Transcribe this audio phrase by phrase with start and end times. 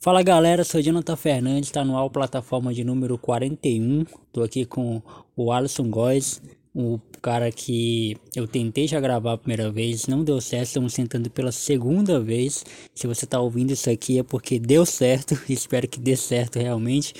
[0.00, 4.06] Fala galera, sou Jonathan Fernandes, está no ar plataforma de número 41.
[4.32, 5.02] Tô aqui com
[5.36, 6.40] o Alisson Góes,
[6.72, 11.28] o cara que eu tentei já gravar a primeira vez, não deu certo, estamos tentando
[11.28, 12.64] pela segunda vez.
[12.94, 17.12] Se você tá ouvindo isso aqui é porque deu certo, espero que dê certo realmente.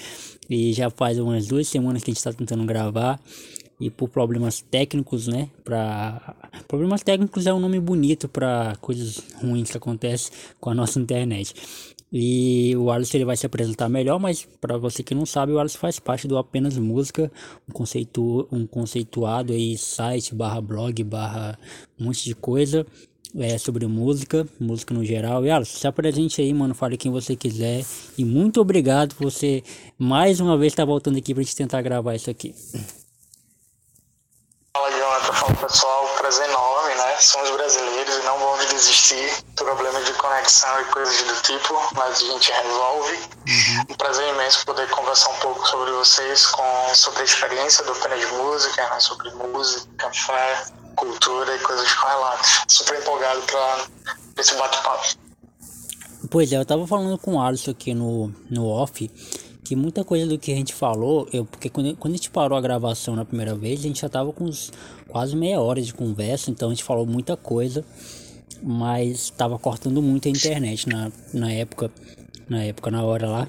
[0.48, 3.20] E já faz umas duas semanas que a gente está tentando gravar
[3.80, 5.50] e por problemas técnicos, né?
[5.64, 6.36] Para
[6.68, 11.54] problemas técnicos é um nome bonito para coisas ruins que acontecem com a nossa internet.
[12.12, 15.58] E o Alisson ele vai se apresentar melhor, mas para você que não sabe, o
[15.58, 17.30] Alisson faz parte do Apenas Música,
[17.68, 21.58] um, conceito, um conceituado aí, site, barra blog, barra
[21.98, 22.86] um monte de coisa
[23.36, 25.44] é, sobre música, música no geral.
[25.44, 27.84] E Alisson, se apresente aí, mano, fale quem você quiser.
[28.16, 29.62] E muito obrigado por você
[29.98, 32.54] mais uma vez estar tá voltando aqui pra gente tentar gravar isso aqui.
[34.74, 35.32] Fala, Jonathan.
[35.32, 35.97] Fala, pessoal.
[36.28, 37.16] Prazer enorme, né?
[37.20, 39.32] Somos brasileiros e não vamos desistir.
[39.56, 43.14] Problema de conexão e coisas do tipo, mas a gente resolve.
[43.14, 43.80] Uhum.
[43.88, 48.18] Um prazer imenso poder conversar um pouco sobre vocês, com, sobre a experiência do Pena
[48.18, 49.00] de Música, né?
[49.00, 50.64] sobre música, café,
[50.96, 52.60] cultura e coisas correlatas.
[52.68, 53.86] Super empolgado para
[54.36, 55.06] esse bate-papo.
[56.30, 59.10] Pois é, eu tava falando com o Alisson aqui no, no off
[59.68, 62.56] que muita coisa do que a gente falou, eu, porque quando, quando a gente parou
[62.56, 64.72] a gravação na primeira vez, a gente já tava com uns,
[65.08, 67.84] quase meia hora de conversa, então a gente falou muita coisa,
[68.62, 71.90] mas tava cortando muito a internet na, na época,
[72.48, 73.48] na época, na hora lá.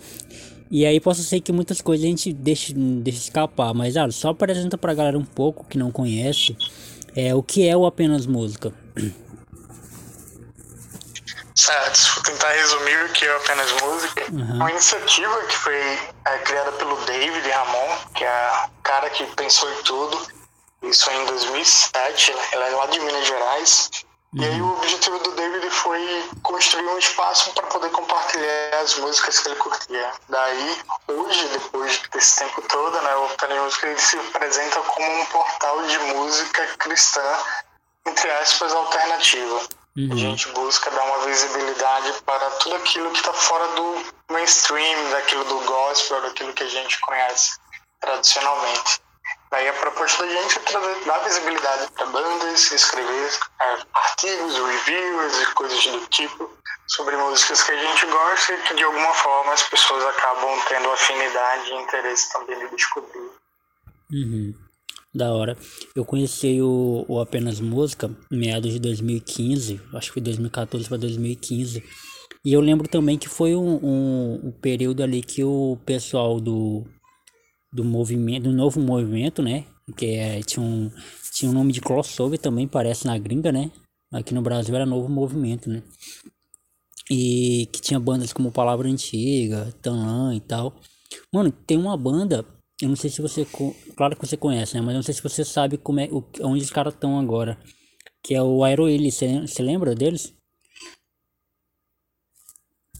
[0.72, 4.30] E aí posso ser que muitas coisas a gente deixa, deixa escapar, mas ah, só
[4.30, 6.56] apresenta pra galera um pouco que não conhece
[7.16, 8.72] é, o que é o Apenas Música.
[11.56, 14.32] Certo, vou tentar resumir o que é apenas música.
[14.32, 14.56] Uhum.
[14.56, 19.70] Uma iniciativa que foi é, criada pelo David Ramon, que é o cara que pensou
[19.72, 20.39] em tudo.
[20.82, 23.90] Isso em 2007, ele é lá de Minas Gerais.
[24.34, 24.42] Uhum.
[24.42, 29.40] E aí o objetivo do David foi construir um espaço para poder compartilhar as músicas
[29.40, 30.12] que ele curtia.
[30.30, 35.82] Daí, hoje, depois desse tempo todo, né, o Open Music se apresenta como um portal
[35.84, 37.38] de música cristã,
[38.06, 39.62] entre aspas, alternativa.
[39.98, 40.14] Uhum.
[40.14, 45.44] A gente busca dar uma visibilidade para tudo aquilo que está fora do mainstream, daquilo
[45.45, 47.58] do gospel, daquilo que a gente conhece
[48.00, 49.02] tradicionalmente.
[49.52, 55.42] Daí a proposta da gente é trazer, dar visibilidade para bandas, escrever é, artigos, reviews
[55.42, 56.52] e coisas do tipo
[56.87, 60.89] sobre músicas que a gente gosta e que de alguma forma as pessoas acabam tendo
[60.92, 63.32] afinidade e interesse também de descobrir.
[64.11, 64.54] Uhum.
[65.14, 65.58] Da hora.
[65.95, 71.83] Eu conheci o, o Apenas Música meados de 2015, acho que foi 2014 para 2015.
[72.45, 76.86] E eu lembro também que foi um, um, um, período ali que o pessoal do,
[77.72, 79.66] do movimento, do novo movimento, né?
[79.98, 80.92] Que é, tinha, um,
[81.34, 83.72] tinha um nome de crossover também, parece na gringa, né?
[84.12, 85.84] Aqui no Brasil era novo movimento, né?
[87.10, 90.76] E que tinha bandas como Palavra Antiga, Tanã e tal.
[91.34, 92.46] Mano, tem uma banda
[92.82, 93.46] eu não sei se você.
[93.96, 94.82] Claro que você conhece, né?
[94.82, 97.58] Mas eu não sei se você sabe como é, o, onde os caras estão agora.
[98.24, 99.12] Que é o Aeroili.
[99.12, 100.34] Você lembra deles?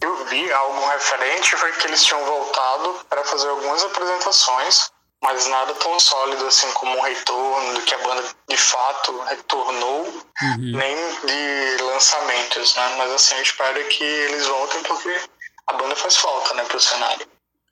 [0.02, 5.74] Eu vi algo referente, foi que eles tinham voltado para fazer algumas apresentações, mas nada
[5.76, 10.78] tão sólido assim como um retorno, do que a banda de fato retornou, uhum.
[10.78, 10.96] nem
[11.26, 12.96] de lançamentos, né?
[12.98, 15.22] Mas assim, eu espero que eles voltem porque
[15.68, 17.28] a banda faz falta, né, pro cenário.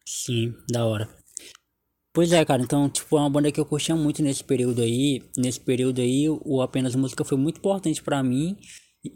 [0.06, 1.10] Sim, da hora.
[2.14, 5.22] Pois é, cara, então, tipo, é uma banda que eu curtia muito nesse período aí.
[5.38, 8.58] Nesse período aí, o Apenas Música foi muito importante para mim.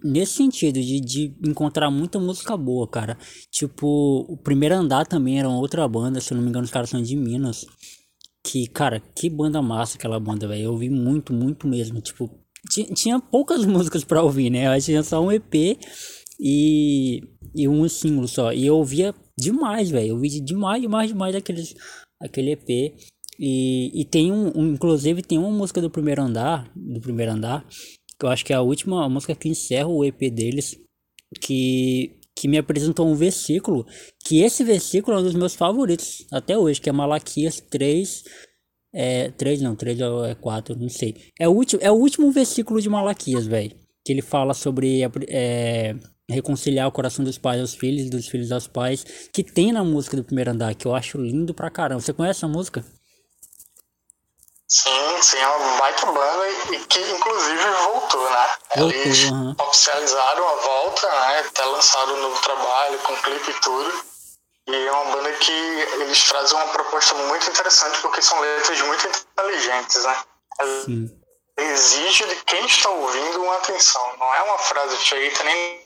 [0.03, 3.18] Nesse sentido, de, de encontrar muita música boa, cara.
[3.50, 6.90] Tipo, o Primeiro Andar também era outra banda, se eu não me engano, os caras
[6.90, 7.66] são de Minas.
[8.44, 10.64] Que, cara, que banda massa aquela banda, velho.
[10.64, 12.00] Eu ouvi muito, muito mesmo.
[12.02, 12.30] Tipo,
[12.96, 14.75] tinha poucas músicas para ouvir, né?
[14.75, 15.78] Eu tinha só um EP
[16.40, 17.22] e,
[17.56, 18.53] e um single só.
[18.53, 20.09] E eu ouvia demais, velho.
[20.09, 21.75] Eu ouvi demais, demais, demais aqueles
[22.19, 22.96] aquele EP.
[23.40, 27.66] E, e tem um, um, inclusive tem uma música do primeiro andar, do primeiro andar,
[28.25, 30.77] eu acho que é a última música que encerra o EP deles,
[31.39, 33.85] que que me apresentou um versículo,
[34.23, 38.23] que esse versículo é um dos meus favoritos até hoje, que é Malaquias 3,
[38.94, 41.15] é, 3 não, 3 é 4, não sei.
[41.39, 45.95] É o último, é o último versículo de Malaquias, velho, que ele fala sobre é,
[46.27, 50.17] reconciliar o coração dos pais aos filhos, dos filhos aos pais, que tem na música
[50.17, 52.01] do primeiro andar, que eu acho lindo pra caramba.
[52.01, 52.83] Você conhece essa música?
[54.71, 58.56] Sim, sim, é uma baita banda e que inclusive voltou, né?
[58.77, 59.53] Voltou, Eles uhum.
[59.59, 61.39] oficializaram a volta, né?
[61.39, 64.06] Até lançaram um novo trabalho com clipe e tudo.
[64.68, 69.09] E é uma banda que eles trazem uma proposta muito interessante porque são letras muito
[69.09, 70.23] inteligentes, né?
[71.57, 74.17] Exige de quem está ouvindo uma atenção.
[74.19, 75.81] Não é uma frase feita nem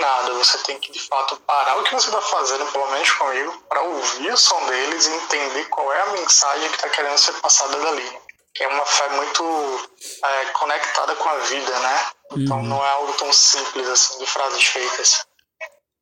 [0.00, 0.32] nada.
[0.34, 3.82] Você tem que, de fato, parar o que você está fazendo, pelo menos comigo, para
[3.82, 7.78] ouvir o som deles e entender qual é a mensagem que está querendo ser passada
[7.78, 8.18] dali.
[8.54, 9.90] Que é uma fé muito
[10.24, 12.06] é, conectada com a vida, né?
[12.36, 12.66] Então uhum.
[12.66, 15.26] não é algo tão simples assim de frases feitas.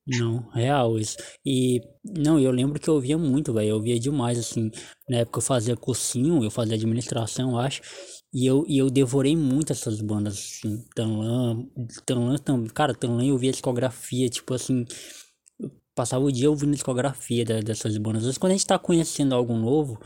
[0.07, 1.17] Não, real isso.
[1.45, 3.71] E não, eu lembro que eu ouvia muito, velho.
[3.71, 4.71] Eu ouvia demais, assim.
[5.09, 7.83] Na época eu fazia cursinho, eu fazia administração, eu acho.
[8.33, 10.85] E eu, e eu devorei muito essas bandas, assim.
[10.95, 11.67] Tanlan,
[12.05, 12.69] Tanlan também.
[12.69, 14.85] Cara, Tanlan eu via discografia, tipo assim.
[15.95, 18.23] Passava o dia ouvindo discografia da, dessas bandas.
[18.23, 19.99] Às vezes quando a gente tá conhecendo algo novo,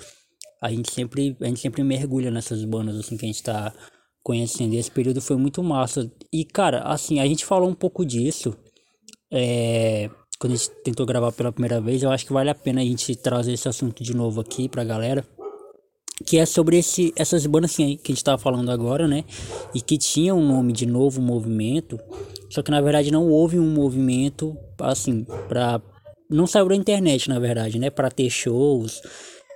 [0.63, 3.75] a gente sempre, a gente sempre mergulha nessas bandas, assim, que a gente tá
[4.23, 4.75] conhecendo.
[4.75, 6.11] E esse período foi muito massa.
[6.33, 8.57] E, cara, assim, a gente falou um pouco disso
[9.33, 12.81] é, quando a gente tentou gravar pela primeira vez, eu acho que vale a pena
[12.81, 15.25] a gente trazer esse assunto de novo aqui pra galera.
[16.27, 19.25] Que é sobre esse, essas bandas assim, que a gente tava falando agora, né?
[19.75, 21.99] E que tinha um nome de novo movimento.
[22.51, 25.81] Só que na verdade não houve um movimento assim, pra.
[26.29, 27.91] Não saiu da internet, na verdade, né?
[27.91, 29.03] Pra ter shows,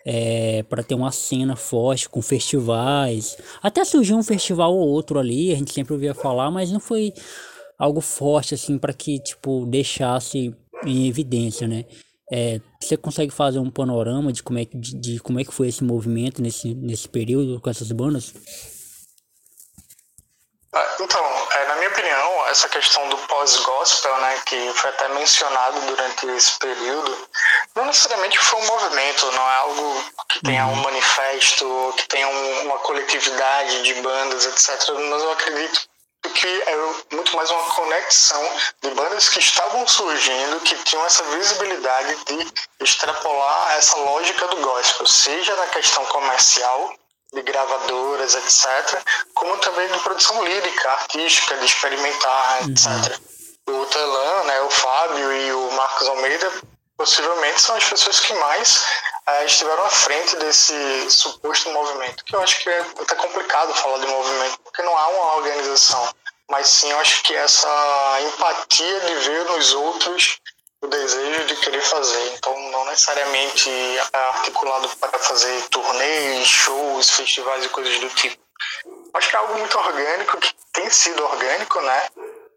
[0.05, 3.37] é, para ter uma cena forte com festivais.
[3.63, 7.13] Até surgiu um festival ou outro ali, a gente sempre ouvia falar, mas não foi
[7.79, 11.85] algo forte assim para que tipo deixasse em evidência, né?
[12.33, 15.53] É, você consegue fazer um panorama de como é que de, de, como é que
[15.53, 18.33] foi esse movimento nesse nesse período com essas bandas?
[20.73, 25.81] Ah, então, é, na minha opinião, essa questão do pós-gospel, né, que foi até mencionado
[25.83, 27.29] durante esse período,
[27.77, 30.83] não necessariamente foi um movimento, não é algo que tenha um uhum.
[30.83, 34.95] manifesto, que tenha um, uma coletividade de bandas, etc.
[34.95, 35.94] Mas eu acredito
[36.31, 38.43] que era muito mais uma conexão
[38.83, 45.07] de bandas que estavam surgindo, que tinham essa visibilidade de extrapolar essa lógica do gospel,
[45.07, 46.95] seja na questão comercial,
[47.33, 49.03] de gravadoras, etc.,
[49.35, 52.71] como também de produção lírica, artística, de experimentar, uhum.
[52.71, 53.19] etc.
[53.67, 56.53] O Telan, né, o Fábio e o Marcos Almeida
[56.97, 58.85] possivelmente são as pessoas que mais
[59.27, 63.99] é, estiveram à frente desse suposto movimento, que eu acho que é até complicado falar
[63.99, 66.15] de movimento, porque não há uma organização,
[66.49, 70.41] mas sim eu acho que essa empatia de ver nos outros
[70.85, 72.35] o desejo de querer fazer.
[72.35, 73.71] Então, não necessariamente
[74.13, 78.37] articulado para fazer turnês, shows, festivais e coisas do tipo.
[79.15, 82.09] Acho que é algo muito orgânico, que tem sido orgânico, né?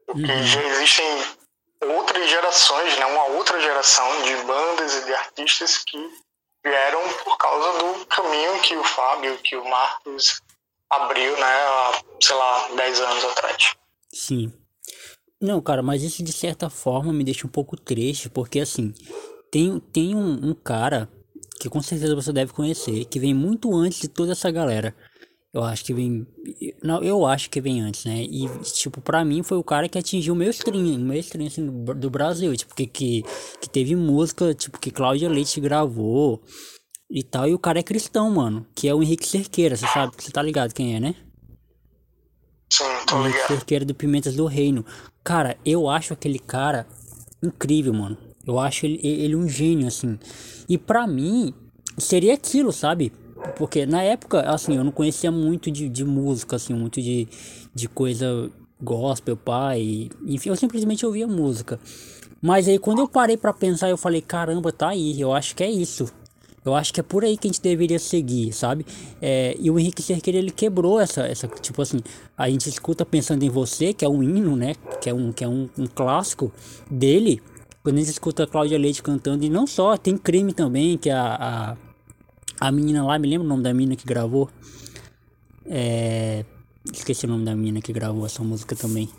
[0.05, 0.43] Porque uhum.
[0.43, 1.37] já existem
[1.85, 3.05] outras gerações, né?
[3.05, 5.97] uma outra geração de bandas e de artistas que
[6.65, 10.41] vieram por causa do caminho que o Fábio, que o Marcos
[10.89, 13.75] abriu, né, há, sei lá, 10 anos atrás.
[14.11, 14.53] Sim.
[15.39, 18.93] Não, cara, mas isso de certa forma me deixa um pouco triste, porque assim,
[19.51, 21.09] tem, tem um, um cara
[21.59, 24.95] que com certeza você deve conhecer, que vem muito antes de toda essa galera.
[25.53, 26.27] Eu acho que vem.
[26.83, 28.21] Não, eu acho que vem antes, né?
[28.23, 31.47] E, tipo, pra mim foi o cara que atingiu o meu stream, o meu stream
[31.47, 32.55] assim, do, do Brasil.
[32.55, 33.23] Tipo, que, que,
[33.61, 36.41] que teve música, tipo, que Cláudia Leite gravou
[37.09, 37.47] e tal.
[37.47, 38.67] E o cara é cristão, mano.
[38.75, 41.15] Que é o Henrique Cerqueira, você sabe, você tá ligado quem é, né?
[42.69, 43.27] Sim, tô ligado.
[43.27, 44.85] Henrique Cerqueira do Pimentas do Reino.
[45.23, 46.85] Cara, eu acho aquele cara
[47.41, 48.17] incrível, mano.
[48.45, 50.19] Eu acho ele, ele um gênio, assim.
[50.69, 51.53] E pra mim,
[51.97, 53.11] seria aquilo, sabe?
[53.55, 57.27] Porque na época, assim, eu não conhecia muito de, de música, assim, muito de,
[57.73, 58.49] de coisa
[58.81, 60.09] gospel, pai.
[60.25, 61.79] Enfim, eu simplesmente ouvia música.
[62.41, 65.63] Mas aí quando eu parei para pensar, eu falei, caramba, tá aí, eu acho que
[65.63, 66.05] é isso.
[66.63, 68.85] Eu acho que é por aí que a gente deveria seguir, sabe?
[69.21, 72.01] É, e o Henrique Cerqueira, ele quebrou essa, essa, tipo assim,
[72.37, 74.75] a gente escuta Pensando em Você, que é um hino, né?
[74.99, 76.51] Que é um, que é um, um clássico
[76.91, 77.41] dele.
[77.81, 81.09] Quando a gente escuta a Cláudia Leite cantando, e não só, tem Crime também, que
[81.09, 81.35] é a,
[81.71, 81.86] a
[82.59, 84.49] a menina lá, me lembra o nome da menina que gravou?
[85.65, 86.43] É.
[86.91, 89.09] Esqueci o nome da menina que gravou essa música também.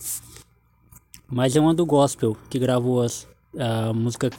[1.30, 3.26] Mas é uma do gospel que gravou as,
[3.58, 4.30] a música.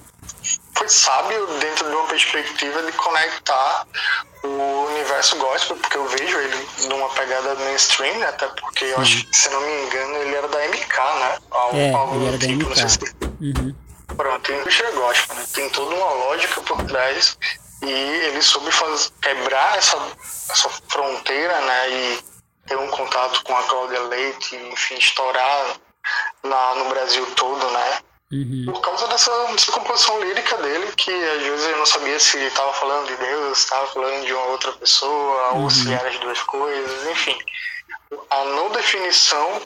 [0.73, 3.87] Foi sábio dentro de uma perspectiva de conectar
[4.43, 8.27] o universo gospel, porque eu vejo ele numa pegada mainstream, né?
[8.27, 11.37] até porque eu acho que, se não me engano, ele era da MK, né?
[11.51, 12.89] Algo, é, ele era tipo, da MK.
[12.89, 12.99] Se...
[13.41, 13.75] Uhum.
[14.15, 15.45] Pronto, tem indústria gospel, né?
[15.53, 17.37] Tem toda uma lógica por trás
[17.81, 18.69] e ele soube
[19.21, 19.97] quebrar essa,
[20.49, 21.89] essa fronteira, né?
[21.89, 22.23] E
[22.67, 25.77] ter um contato com a Cláudia Leite, enfim, estourar
[26.43, 27.99] na, no Brasil todo, né?
[28.31, 28.65] Uhum.
[28.67, 32.71] Por causa dessa, dessa composição lírica dele, que às vezes eu não sabia se estava
[32.73, 35.63] falando de Deus, estava falando de uma outra pessoa, uhum.
[35.63, 37.37] ou se eram as duas coisas, enfim.
[38.29, 39.61] A não definição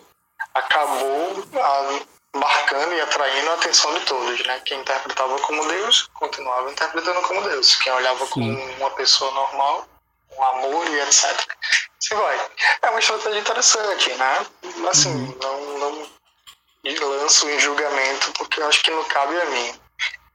[0.53, 1.99] acabou a,
[2.35, 4.59] marcando e atraindo a atenção de todos, né?
[4.65, 7.75] Quem interpretava como Deus continuava interpretando como Deus.
[7.75, 9.87] Quem olhava como uma pessoa normal,
[10.37, 11.23] um amor e etc.
[11.99, 12.49] Assim vai.
[12.81, 14.45] É uma estratégia interessante, né?
[14.89, 15.37] Assim, uhum.
[15.41, 16.09] não, não,
[17.23, 19.79] lanço em julgamento porque eu acho que não cabe a mim.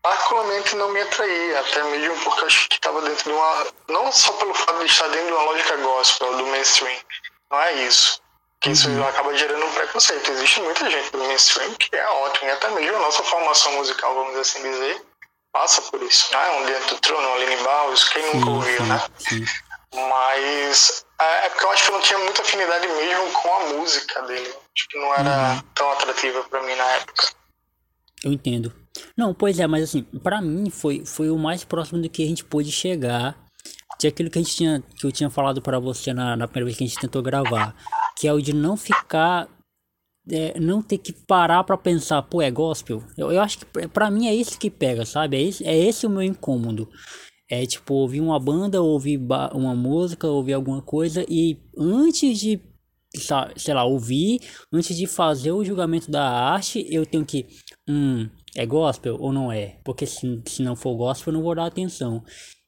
[0.01, 3.67] Particularmente não me atraía, até mesmo porque eu acho que estava dentro de uma.
[3.89, 7.01] Não só pelo fato de estar dentro de uma lógica gospel, do mainstream.
[7.51, 8.23] Não é isso.
[8.61, 9.07] Que isso uhum.
[9.07, 10.31] acaba gerando um preconceito.
[10.33, 14.15] Existe muita gente do mainstream que é ótimo, e até mesmo a nossa formação musical,
[14.15, 15.01] vamos assim dizer,
[15.53, 16.51] passa por isso, né?
[16.51, 19.01] Um Dentro do Trono, um Aline Barros, quem nunca ouviu, né?
[19.19, 19.45] Sim.
[19.95, 23.61] Mas é, é porque eu acho que eu não tinha muita afinidade mesmo com a
[23.75, 24.49] música dele.
[24.49, 25.63] Acho que não era uhum.
[25.75, 27.29] tão atrativa para mim na época.
[28.25, 28.75] Eu entendo.
[29.17, 32.27] Não, pois é, mas assim, para mim foi, foi o mais próximo do que a
[32.27, 33.37] gente pôde chegar
[33.99, 36.67] de aquilo que a gente tinha, que eu tinha falado para você na, na primeira
[36.67, 37.75] vez que a gente tentou gravar,
[38.19, 39.49] que é o de não ficar
[40.31, 43.03] é, não ter que parar para pensar, pô, é gospel.
[43.17, 45.37] Eu, eu acho que para mim é isso que pega, sabe?
[45.37, 46.89] É esse, é esse o meu incômodo.
[47.51, 49.19] É tipo ouvir uma banda, ouvir
[49.55, 52.61] uma música, ouvir alguma coisa e antes de,
[53.57, 57.47] sei lá, ouvir, antes de fazer o julgamento da arte, eu tenho que,
[57.89, 59.79] hum, é gospel ou não é?
[59.83, 62.23] Porque se, se não for gospel, eu não vou dar atenção.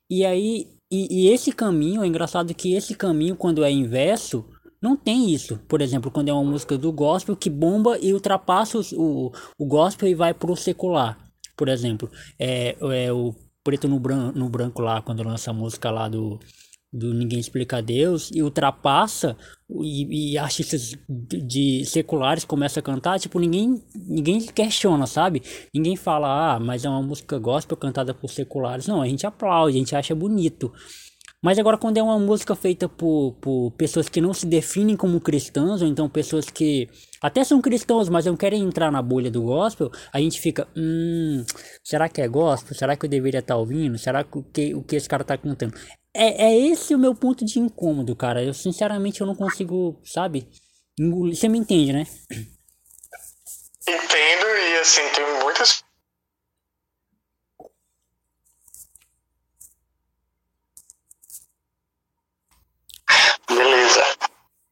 [0.08, 4.46] E aí, e, e esse caminho, é engraçado que esse caminho, quando é inverso,
[4.80, 5.58] não tem isso.
[5.68, 10.08] Por exemplo, quando é uma música do gospel que bomba e ultrapassa o, o gospel
[10.08, 11.18] e vai pro secular.
[11.56, 15.90] Por exemplo, é, é o Preto no Branco, no branco lá, quando lança a música
[15.90, 16.40] lá do,
[16.90, 19.36] do Ninguém Explica Deus, e ultrapassa,
[19.82, 25.42] e, e artistas de, de, seculares começam a cantar, tipo, ninguém, ninguém questiona, sabe?
[25.74, 28.86] Ninguém fala, ah, mas é uma música gospel cantada por seculares.
[28.86, 30.72] Não, a gente aplaude, a gente acha bonito.
[31.42, 35.20] Mas agora quando é uma música feita por, por pessoas que não se definem como
[35.20, 36.88] cristãs, ou então pessoas que
[37.22, 41.42] até são cristãos, mas não querem entrar na bolha do gospel, a gente fica, hum,
[41.82, 42.74] será que é gospel?
[42.74, 43.98] Será que eu deveria estar tá ouvindo?
[43.98, 45.74] Será que o que, o que esse cara tá cantando?
[46.14, 48.44] É, é esse o meu ponto de incômodo, cara.
[48.44, 50.46] Eu sinceramente eu não consigo, sabe?
[51.30, 52.06] Você me entende, né?
[53.88, 55.82] Entendo, e assim, tem muitas
[63.48, 64.04] Beleza.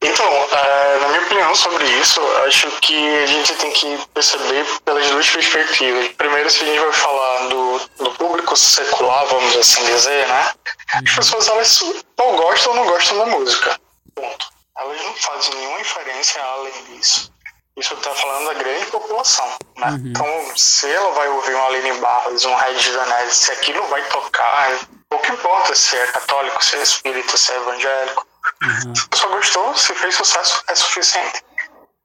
[0.00, 5.10] Então, uh, na minha opinião sobre isso, acho que a gente tem que perceber pelas
[5.10, 6.08] duas perspectivas.
[6.16, 10.52] Primeiro, se a gente vai falar do, do público secular, vamos assim dizer, né?
[10.94, 11.16] As uhum.
[11.16, 11.82] pessoas elas
[12.16, 13.80] ou gostam ou não gostam da música.
[14.14, 14.46] Ponto.
[14.78, 17.32] Elas não fazem nenhuma inferência além disso.
[17.76, 19.88] Isso está falando da grande população, né?
[19.90, 20.02] Uhum.
[20.06, 24.78] Então, se ela vai ouvir um Aline Barros, um Red Danese, se aquilo vai tocar,
[25.10, 28.26] o que importa se é católico, se é espírita, se é evangélico,
[28.62, 28.92] Uhum.
[29.10, 31.42] Pessoa gostou, se fez sucesso, é suficiente.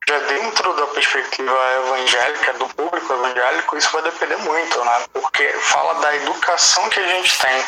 [0.07, 5.05] Já dentro da perspectiva evangélica, do público evangélico, isso vai depender muito, né?
[5.13, 7.65] Porque fala da educação que a gente tem,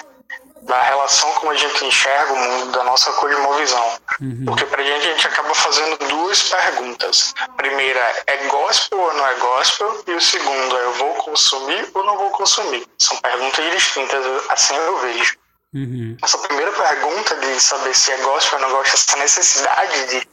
[0.63, 3.99] da relação como a gente enxerga o mundo, da nossa cosmovisão.
[4.19, 4.45] Uhum.
[4.47, 7.33] Porque pra gente a gente acaba fazendo duas perguntas.
[7.39, 10.03] A primeira é gospel ou não é gospel?
[10.07, 12.85] E o segundo é eu vou consumir ou não vou consumir?
[12.99, 15.37] São perguntas distintas, assim eu vejo.
[15.75, 16.15] Uhum.
[16.23, 20.27] Essa primeira pergunta de saber se é gospel ou não gosta, essa necessidade de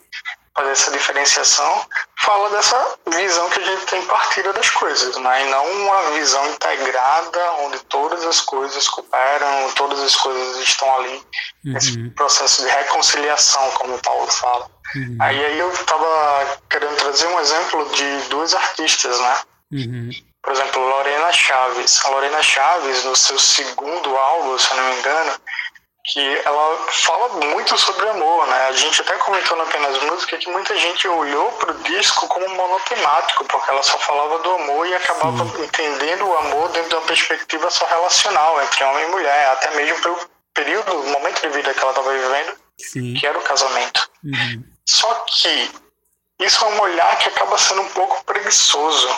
[0.54, 1.86] fazer essa diferenciação,
[2.22, 5.46] fala dessa visão que a gente tem partida das coisas, né?
[5.46, 11.22] e não uma visão integrada onde todas as coisas cooperam, todas as coisas estão ali,
[11.64, 11.76] uhum.
[11.76, 14.70] esse processo de reconciliação, como o Paulo fala.
[14.94, 15.16] Uhum.
[15.20, 19.40] Aí, aí eu estava querendo trazer um exemplo de duas artistas, né?
[19.72, 20.10] Uhum
[20.42, 22.04] por exemplo, Lorena Chaves.
[22.04, 25.40] A Lorena Chaves, no seu segundo álbum, se eu não me engano,
[26.04, 28.66] que ela fala muito sobre amor, né?
[28.66, 33.44] A gente até comentou na Apenas Música que muita gente olhou pro disco como monotemático,
[33.44, 35.62] porque ela só falava do amor e acabava Sim.
[35.62, 40.02] entendendo o amor dentro de uma perspectiva só relacional entre homem e mulher, até mesmo
[40.02, 43.14] pelo período, momento de vida que ela estava vivendo, Sim.
[43.14, 44.10] que era o casamento.
[44.24, 44.64] Uhum.
[44.84, 45.70] Só que
[46.40, 49.08] isso é um olhar que acaba sendo um pouco preguiçoso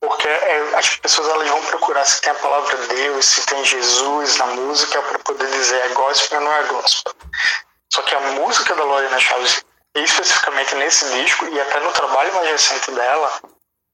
[0.00, 3.64] porque é, as pessoas elas vão procurar se tem a palavra de Deus, se tem
[3.64, 7.14] Jesus na música para poder dizer é gospel ou não é gospel.
[7.92, 9.64] Só que a música da Lorena Chaves,
[9.96, 13.40] especificamente nesse disco e até no trabalho mais recente dela,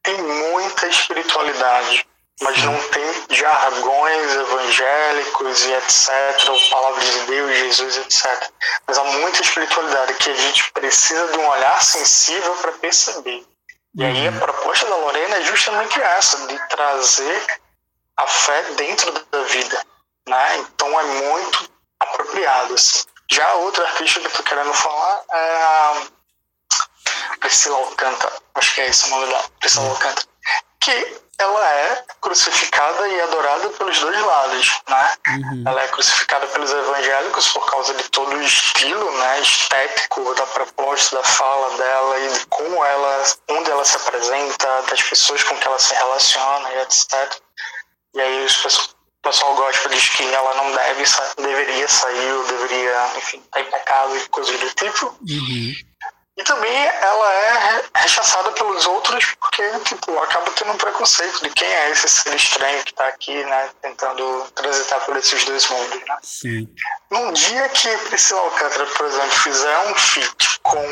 [0.02, 2.06] tem muita espiritualidade,
[2.42, 8.50] mas não tem jargões evangélicos e etc, ou palavras de Deus, Jesus, etc.
[8.86, 13.46] Mas há muita espiritualidade que a gente precisa de um olhar sensível para perceber.
[13.96, 14.38] E aí a uhum.
[14.38, 17.60] proposta da Lorena é justamente essa, de trazer
[18.16, 19.86] a fé dentro da vida,
[20.28, 20.56] né?
[20.58, 21.70] Então é muito
[22.00, 23.04] apropriado, assim.
[23.30, 26.02] Já a outra artista que eu tô querendo falar é a
[27.40, 30.26] Priscila Alcântara, acho que é esse o nome dela, Priscila Alcântara,
[30.80, 35.14] que ela é crucificada e adorada pelos dois lados, né?
[35.28, 35.64] Uhum.
[35.66, 41.16] Ela é crucificada pelos evangélicos por causa de todo o estilo, né, estético da proposta,
[41.16, 45.66] da fala dela e de como ela, onde ela se apresenta, das pessoas com que
[45.66, 47.36] ela se relaciona e etc.
[48.14, 51.02] E aí os o pessoal gosta diz que ela não deve,
[51.38, 55.06] deveria sair, ou deveria, enfim, estar em pecado e coisas do tipo.
[55.06, 55.74] Uhum.
[56.36, 61.68] E também ela é rechaçada pelos outros porque, tipo, acaba tendo um preconceito de quem
[61.68, 66.16] é esse ser estranho que está aqui, né, tentando transitar por esses dois mundos, né?
[66.22, 66.68] Sim.
[67.10, 70.84] Num dia que Priscila Alcântara, por exemplo, fizer um feat com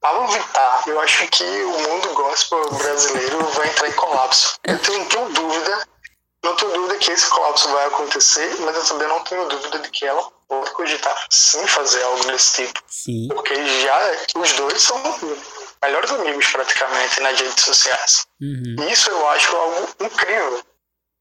[0.00, 4.54] Pablo Vittar, eu acho que o mundo gospel brasileiro vai entrar em colapso.
[4.64, 5.88] Eu não tenho dúvida
[6.42, 9.90] não tenho dúvida que esse colapso vai acontecer, mas eu também não tenho dúvida de
[9.90, 12.82] que ela pode cogitar sim fazer algo desse tipo.
[12.88, 13.28] Sim.
[13.28, 15.00] Porque já os dois são
[15.82, 18.26] melhores amigos praticamente nas redes sociais.
[18.42, 18.88] Uhum.
[18.90, 20.62] Isso eu acho algo incrível.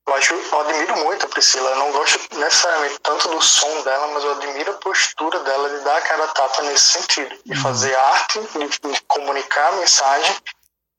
[0.08, 1.70] Eu acho, eu admiro muito a Priscila.
[1.70, 5.84] Eu não gosto necessariamente tanto do som dela, mas eu admiro a postura dela de
[5.84, 7.62] dar a cara a tapa nesse sentido, de uhum.
[7.62, 10.36] fazer arte, de, de comunicar a mensagem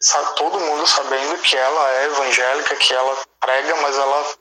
[0.02, 4.34] sabe, todo mundo sabendo que ela é evangélica, que ela prega, mas ela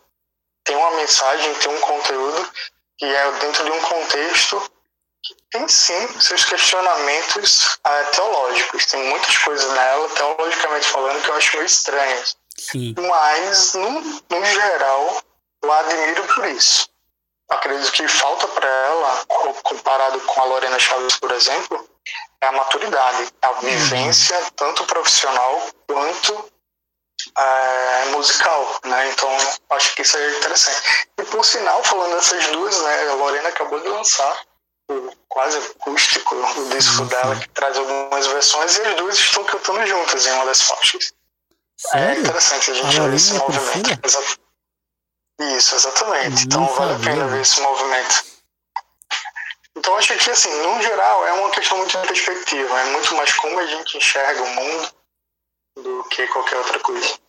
[0.63, 2.49] tem uma mensagem, tem um conteúdo
[2.99, 4.71] que é dentro de um contexto
[5.23, 8.85] que tem sim seus questionamentos é, teológicos.
[8.85, 12.37] Tem muitas coisas nela, teologicamente falando, que eu acho meio estranhas.
[12.57, 12.93] Sim.
[12.97, 15.21] Mas, no, no geral,
[15.63, 16.89] eu a admiro por isso.
[17.49, 19.25] Acredito que falta para ela,
[19.63, 21.89] comparado com a Lorena Chaves, por exemplo,
[22.41, 26.51] é a maturidade, a vivência, tanto profissional quanto
[27.37, 29.09] é, musical, né?
[29.09, 29.29] Então,
[29.71, 31.07] acho que isso é interessante.
[31.19, 33.09] E por sinal, falando dessas duas, né?
[33.09, 34.43] A Lorena acabou de lançar
[34.89, 39.85] o quase acústico, o disco dela, que traz algumas versões, e as duas estão cantando
[39.85, 41.13] juntas em uma das faixas.
[41.85, 42.17] É Sério?
[42.17, 43.99] É interessante a gente a ver esse movimento.
[45.39, 46.45] Isso, exatamente.
[46.45, 48.25] Então vale a pena ver esse movimento.
[49.77, 53.31] Então acho que assim, no geral, é uma questão muito de perspectiva, é muito mais
[53.35, 54.98] como a gente enxerga o mundo
[55.81, 57.19] do que qualquer outra coisa.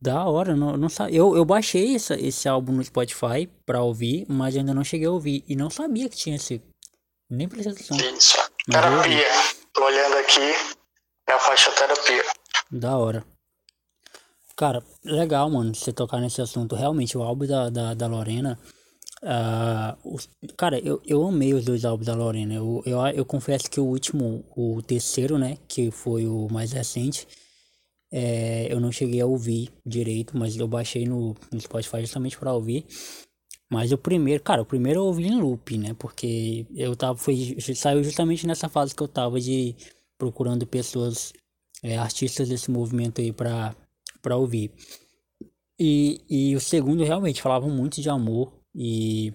[0.00, 4.56] Da hora, não, não eu, eu baixei essa, esse álbum no Spotify pra ouvir, mas
[4.56, 5.44] ainda não cheguei a ouvir.
[5.46, 6.60] E não sabia que tinha esse.
[7.30, 7.96] Nem prestei atenção.
[7.96, 8.36] Isso.
[8.68, 9.26] Terapia.
[9.72, 10.52] Tô olhando aqui,
[11.28, 12.24] é a faixa terapia.
[12.70, 13.24] Da hora.
[14.56, 16.74] Cara, legal, mano, você tocar nesse assunto.
[16.74, 18.58] Realmente, o álbum da, da, da Lorena
[19.22, 22.54] Uh, os, cara, eu, eu amei os dois álbuns da Lorena.
[22.54, 27.26] Eu, eu, eu confesso que o último, o terceiro, né, que foi o mais recente,
[28.12, 32.52] é, eu não cheguei a ouvir direito, mas eu baixei no, no Spotify justamente para
[32.52, 32.84] ouvir.
[33.70, 35.94] Mas o primeiro, cara, o primeiro eu ouvi em loop, né?
[35.98, 39.74] Porque eu tava, foi, saiu justamente nessa fase que eu tava de
[40.18, 41.32] procurando pessoas,
[41.82, 43.74] é, artistas desse movimento aí pra,
[44.20, 44.70] pra ouvir.
[45.80, 49.32] E, e o segundo realmente falava muito de amor, e,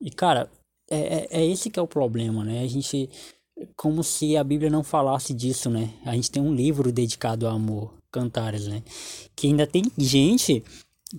[0.00, 0.50] e cara,
[0.90, 2.60] é, é, é esse que é o problema, né?
[2.60, 3.08] A gente,
[3.76, 5.90] como se a Bíblia não falasse disso, né?
[6.04, 8.82] A gente tem um livro dedicado ao amor, Cantares, né?
[9.36, 10.62] Que ainda tem gente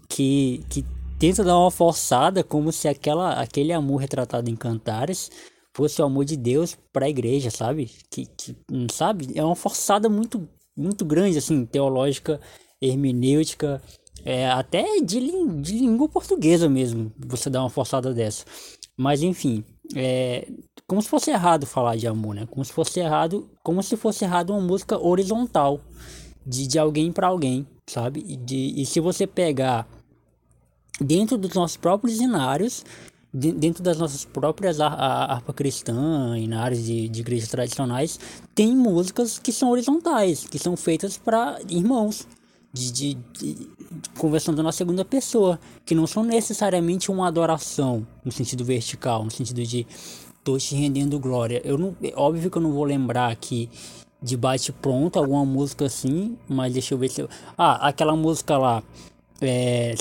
[0.10, 0.86] que, que
[1.20, 5.30] tenta dar uma forçada como se aquela, aquele amor retratado em Cantares
[5.74, 7.90] fosse o amor de Deus para a igreja, sabe?
[8.10, 8.56] Que, que,
[8.92, 9.30] sabe?
[9.36, 12.40] É uma forçada muito, muito grande, assim, teológica,
[12.82, 13.82] hermenêutica,
[14.26, 15.20] é, até de,
[15.62, 18.46] de língua portuguesa mesmo, você dá uma forçada dessa.
[18.96, 19.64] Mas enfim,
[19.96, 20.48] é
[20.88, 22.46] como se fosse errado falar de amor, né?
[22.50, 25.80] Como se fosse errado, como se fosse errado uma música horizontal
[26.46, 28.24] de, de alguém para alguém, sabe?
[28.28, 29.88] E, de, e se você pegar
[31.00, 32.84] dentro dos nossos próprios cenários,
[33.34, 38.20] dentro das nossas próprias harpa cristã e de, de igrejas tradicionais,
[38.54, 42.28] tem músicas que são horizontais, que são feitas para irmãos,
[42.74, 43.70] de, de, de,
[44.18, 49.64] conversando na segunda pessoa, que não são necessariamente uma adoração no sentido vertical, no sentido
[49.64, 49.86] de
[50.44, 51.62] tô te rendendo glória.
[51.64, 53.70] Eu não, é óbvio que eu não vou lembrar aqui
[54.22, 58.58] de bate pronto alguma música assim, mas deixa eu ver se eu, ah, aquela música
[58.58, 58.84] lá
[59.42, 59.96] é,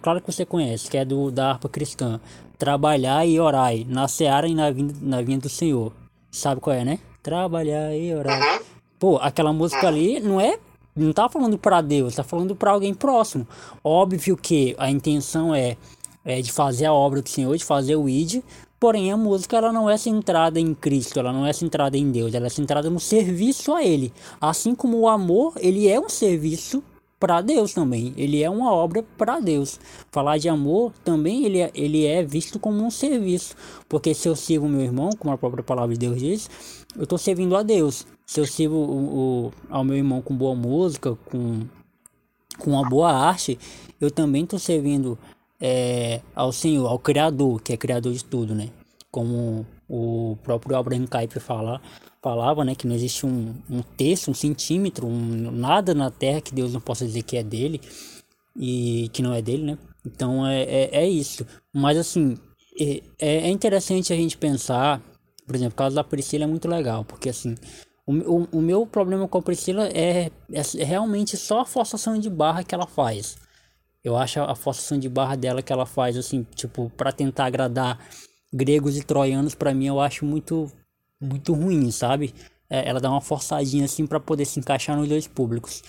[0.00, 2.20] claro que você conhece, que é do da harpa cristã.
[2.56, 5.92] Trabalhar e orar na seara e na vinda, na vinda do Senhor.
[6.30, 7.00] Sabe qual é, né?
[7.20, 8.60] Trabalhar e orar.
[8.98, 10.58] Pô, aquela música ali não é
[10.94, 13.46] não tá falando para Deus, tá falando para alguém próximo.
[13.82, 15.76] Óbvio que a intenção é,
[16.24, 18.42] é de fazer a obra do Senhor, de fazer o id,
[18.78, 22.34] porém a música ela não é centrada em Cristo, ela não é centrada em Deus,
[22.34, 24.12] ela é centrada no serviço a ele.
[24.40, 26.82] Assim como o amor, ele é um serviço
[27.20, 28.14] para Deus também.
[28.16, 29.78] Ele é uma obra para Deus.
[30.10, 33.54] Falar de amor também ele é, ele é visto como um serviço,
[33.86, 36.50] porque se eu sirvo meu irmão, como a própria palavra de Deus diz,
[36.96, 38.06] eu estou servindo a Deus.
[38.30, 41.66] Se eu sirvo o, o, ao meu irmão com boa música, com
[42.60, 43.58] com uma boa arte,
[44.00, 45.18] eu também estou servindo
[45.60, 48.68] é, ao Senhor, ao Criador, que é Criador de tudo, né?
[49.10, 51.82] Como o próprio Abraham Kuyper fala,
[52.22, 52.76] falava, né?
[52.76, 56.80] Que não existe um, um terço, um centímetro, um, nada na Terra que Deus não
[56.80, 57.80] possa dizer que é dele
[58.56, 59.78] e que não é dele, né?
[60.06, 61.44] Então é, é, é isso.
[61.72, 62.38] Mas assim,
[62.78, 65.02] é, é interessante a gente pensar,
[65.44, 67.56] por exemplo, o caso da Priscila é muito legal, porque assim,
[68.10, 72.28] o, o, o meu problema com a Priscila é, é, realmente só a forçação de
[72.28, 73.36] barra que ela faz.
[74.02, 77.98] Eu acho a forçação de barra dela que ela faz, assim, tipo, para tentar agradar
[78.52, 80.70] gregos e troianos, para mim eu acho muito,
[81.20, 82.34] muito ruim, sabe?
[82.68, 85.82] É, ela dá uma forçadinha assim para poder se encaixar nos dois públicos.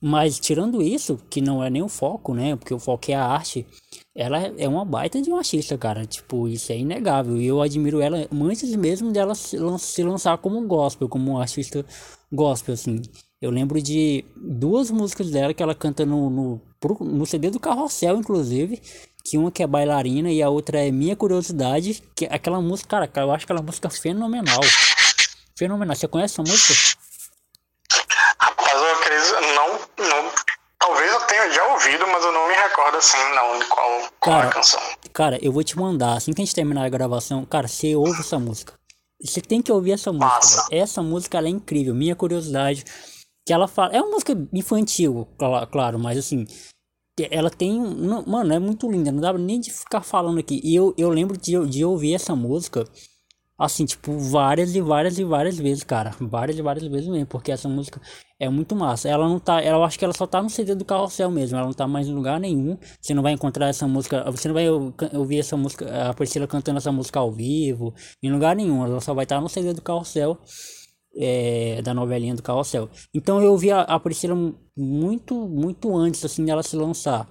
[0.00, 2.56] Mas tirando isso, que não é nem o foco, né?
[2.56, 3.66] Porque o foco é a arte,
[4.14, 6.06] ela é uma baita de uma artista, cara.
[6.06, 7.36] Tipo, isso é inegável.
[7.36, 11.84] E eu admiro ela antes mesmo dela se, lançar como gospel, como um artista
[12.32, 13.02] gospel, assim.
[13.40, 16.60] Eu lembro de duas músicas dela que ela canta no, no,
[17.00, 18.80] no CD do Carrossel, inclusive.
[19.24, 22.02] Que uma que é bailarina e a outra é Minha Curiosidade.
[22.14, 24.60] Que é aquela música, cara, eu acho aquela música fenomenal.
[25.56, 25.96] Fenomenal.
[25.96, 26.95] Você conhece essa música?
[29.54, 30.32] Não, não.
[30.78, 34.36] Talvez eu tenha já ouvido, mas eu não me recordo assim, não, de qual, qual
[34.36, 34.80] cara, é a canção.
[35.12, 38.20] Cara, eu vou te mandar, assim que a gente terminar a gravação, cara, você ouve
[38.20, 38.74] essa música.
[39.20, 40.66] Você tem que ouvir essa música.
[40.70, 42.84] Essa música é incrível, minha curiosidade.
[43.46, 43.94] Que ela fala.
[43.94, 45.26] É uma música infantil,
[45.70, 46.46] claro, mas assim.
[47.30, 47.80] Ela tem.
[48.26, 49.10] Mano, é muito linda.
[49.10, 50.60] Não dá nem de ficar falando aqui.
[50.62, 52.84] E eu, eu lembro de, de ouvir essa música
[53.58, 56.14] Assim, tipo, várias e várias e várias vezes, cara.
[56.20, 58.00] Várias e várias vezes mesmo, porque essa música
[58.38, 59.08] é muito massa.
[59.08, 61.56] Ela não tá, ela, eu acho que ela só tá no CD do Carrossel mesmo,
[61.56, 62.76] ela não tá mais em lugar nenhum.
[63.00, 66.78] Você não vai encontrar essa música, você não vai ouvir essa música, a Priscila cantando
[66.78, 68.84] essa música ao vivo, em lugar nenhum.
[68.84, 70.38] Ela só vai estar tá no CD do Carrossel,
[71.16, 72.90] é, da novelinha do Carrossel.
[73.14, 74.36] Então eu ouvi a, a Priscila
[74.76, 77.26] muito, muito antes, assim, dela se lançar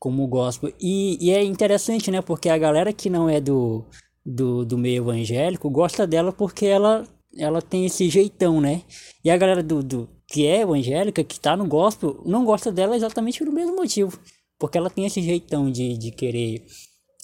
[0.00, 0.72] como gospel.
[0.80, 3.86] E, e é interessante, né, porque a galera que não é do
[4.24, 7.06] do, do meio evangélico gosta dela porque ela,
[7.36, 8.82] ela tem esse jeitão, né?
[9.24, 12.96] E a galera do, do que é evangélica, que tá no gospel, não gosta dela
[12.96, 14.18] exatamente pelo mesmo motivo.
[14.58, 16.64] Porque ela tem esse jeitão de, de querer.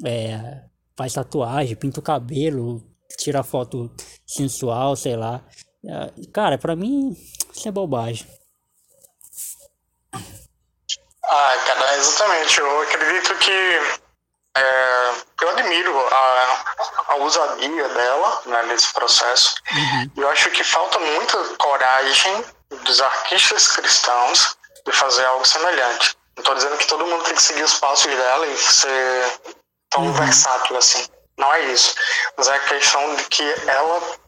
[0.04, 0.62] É,
[0.96, 2.82] faz tatuagem, pinta o cabelo,
[3.16, 3.90] tira foto
[4.26, 5.44] sensual, sei lá.
[5.84, 7.16] É, cara, pra mim,
[7.54, 8.26] isso é bobagem.
[11.24, 12.58] Ah, cara, exatamente.
[12.58, 13.99] Eu acredito que
[14.56, 16.64] é, eu admiro a,
[17.08, 19.54] a ousadia dela né, nesse processo.
[19.72, 20.10] Uhum.
[20.16, 22.44] Eu acho que falta muita coragem
[22.84, 26.16] dos artistas cristãos de fazer algo semelhante.
[26.36, 29.40] Não estou dizendo que todo mundo tem que seguir os passos dela e ser
[29.90, 30.12] tão uhum.
[30.12, 31.06] versátil assim.
[31.36, 31.94] Não é isso.
[32.36, 34.18] Mas é a questão de que ela,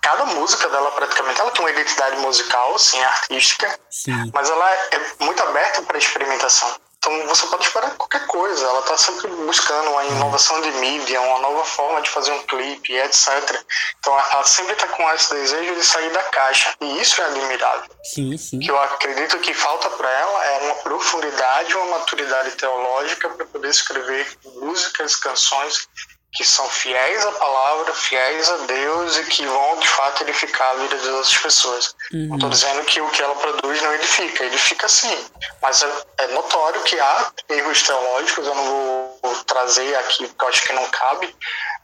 [0.00, 4.30] cada música dela praticamente, ela tem uma identidade musical, sim, artística, sim.
[4.32, 6.76] mas ela é muito aberta para experimentação.
[7.10, 8.66] Então você pode esperar qualquer coisa.
[8.66, 12.94] Ela está sempre buscando uma inovação de mídia, uma nova forma de fazer um clipe,
[12.94, 13.64] etc.
[13.98, 16.74] Então ela sempre está com esse desejo de sair da caixa.
[16.80, 17.90] E isso é admirável.
[18.04, 18.60] Sim, sim.
[18.60, 23.68] Que eu acredito que falta para ela é uma profundidade, uma maturidade teológica para poder
[23.68, 25.88] escrever músicas, canções
[26.32, 30.74] que são fiéis à palavra, fiéis a Deus e que vão de fato edificar a
[30.74, 31.94] vida das outras pessoas.
[32.12, 32.28] Uhum.
[32.28, 35.26] Não estou dizendo que o que ela produz não edifica, edifica sim,
[35.60, 40.44] mas é, é, notório que há erros teológicos, eu não vou, vou, trazer aqui porque
[40.44, 41.36] eu acho que não cabe,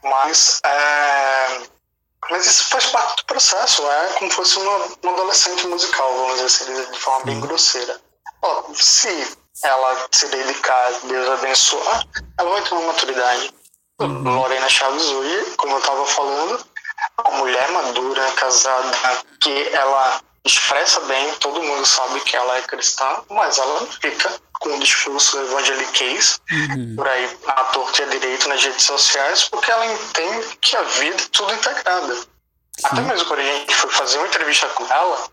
[0.03, 1.61] mas, é,
[2.29, 6.35] mas isso faz parte do processo, é como se fosse uma, uma adolescente musical, vamos
[6.35, 7.99] dizer assim, de forma bem grosseira.
[8.73, 12.07] se ela se dedicar, Deus abençoar,
[12.39, 13.56] ela vai ter uma maturidade
[13.99, 14.41] Uhum.
[14.41, 16.63] Lorena Chaves hoje, como eu estava falando,
[17.25, 18.91] uma mulher madura, casada,
[19.41, 24.31] que ela expressa bem, todo mundo sabe que ela é cristã, mas ela não fica
[24.59, 26.95] com o discurso evangeliquez uhum.
[26.95, 30.83] por aí à torta e à direito nas redes sociais, porque ela entende que a
[30.83, 32.15] vida é tudo integrada.
[32.15, 32.27] Sim.
[32.83, 35.27] Até mesmo quando a gente foi fazer uma entrevista com ela,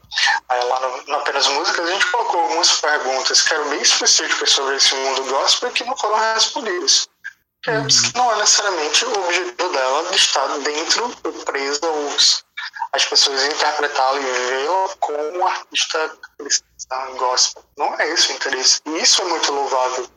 [0.49, 4.51] aí lá no, no Apenas Músicas, a gente colocou algumas perguntas que eram bem específicas
[4.51, 7.09] sobre esse mundo gospel que não foram respondidas.
[7.67, 7.87] É, uhum.
[8.15, 11.09] não é necessariamente o objetivo dela de estar dentro,
[11.47, 12.45] presa aos,
[12.93, 17.65] as pessoas interpretá-la e vê-la como um artista cristã gospel.
[17.77, 18.81] Não é esse o interesse.
[18.87, 20.09] E isso é muito louvável.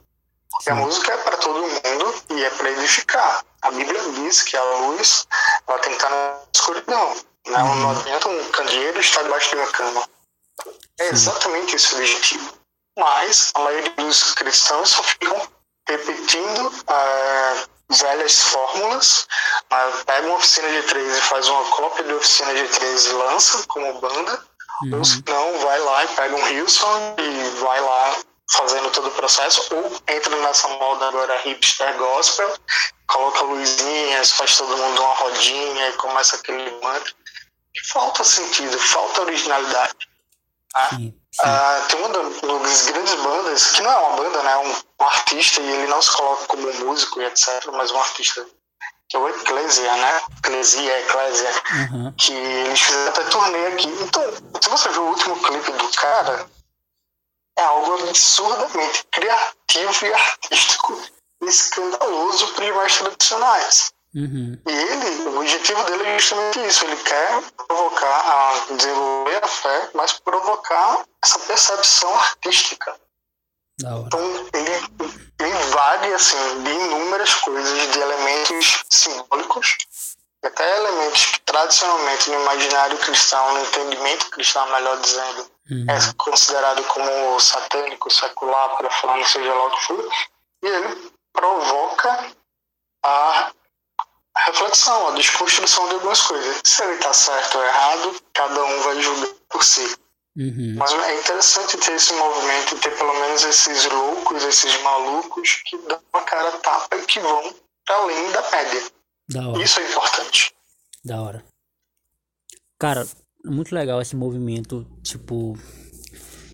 [0.52, 3.46] Porque a música é para todo mundo e é para edificar.
[3.62, 5.28] A Bíblia diz que a luz
[5.68, 7.16] ela tem que estar na escuridão.
[7.48, 7.64] Né?
[7.64, 7.76] Uhum.
[7.76, 10.10] Não adianta um candeeiro estar debaixo de uma cama.
[11.00, 12.54] É exatamente esse o objetivo.
[12.98, 15.48] Mas a maioria dos cristãos só ficam
[15.88, 16.72] repetindo
[17.90, 19.28] velhas fórmulas.
[20.06, 23.68] Pega uma oficina de 13 e faz uma cópia de oficina de 13 e lança
[23.68, 24.44] como banda.
[24.84, 25.00] Uhum.
[25.00, 28.18] Ou se não, vai lá e pega um Wilson e vai lá
[28.52, 32.54] fazendo todo o processo, ou entra nessa moda agora hipster gospel,
[33.08, 37.14] coloca luzinhas, faz todo mundo uma rodinha e começa aquele mantra.
[37.92, 39.96] Falta sentido, falta originalidade.
[40.90, 41.42] Sim, sim.
[41.44, 44.52] Ah, tem uma das grandes bandas, que não é uma banda, né?
[44.52, 48.00] É um, um artista, e ele não se coloca como músico e etc., mas um
[48.00, 48.46] artista
[49.10, 50.22] que é o Ecclesia, né?
[50.40, 51.50] Ecclesia, Ecclesia,
[51.92, 52.14] uhum.
[52.14, 53.88] que eles fizeram até turnê aqui.
[53.88, 54.24] Então,
[54.62, 56.50] se você viu o último clipe do cara,
[57.58, 61.02] é algo absurdamente criativo e artístico
[61.42, 63.94] escandaloso para os mais tradicionais.
[64.18, 64.60] Uhum.
[64.66, 66.86] E ele, o objetivo dele é justamente isso.
[66.86, 73.00] Ele quer provocar, a desenvolver a fé, mas provocar essa percepção artística.
[73.80, 74.20] Então,
[74.54, 74.72] ele,
[75.40, 79.78] ele vague assim, de inúmeras coisas, de elementos simbólicos,
[80.44, 85.86] até elementos que tradicionalmente no imaginário cristão, no entendimento cristão, melhor dizendo, uhum.
[85.90, 90.10] é considerado como satânico, secular, para falar, não seja lá o que for.
[90.64, 92.32] E ele provoca
[93.06, 93.52] a
[94.46, 96.62] reflexão, a desconstrução de algumas coisas.
[96.66, 99.96] Se ele está certo ou errado, cada um vai julgar por si.
[100.38, 100.76] Uhum.
[100.78, 106.00] Mas é interessante ter esse movimento, ter pelo menos esses loucos, esses malucos que dão
[106.14, 107.56] uma cara tapa e que vão
[107.90, 108.92] além da média.
[109.30, 110.54] Da Isso é importante.
[111.04, 111.44] Da hora.
[112.80, 113.08] Cara,
[113.44, 115.58] muito legal esse movimento, tipo,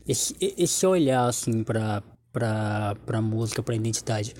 [0.08, 4.34] esse, esse olhar assim pra, pra, pra música, pra identidade.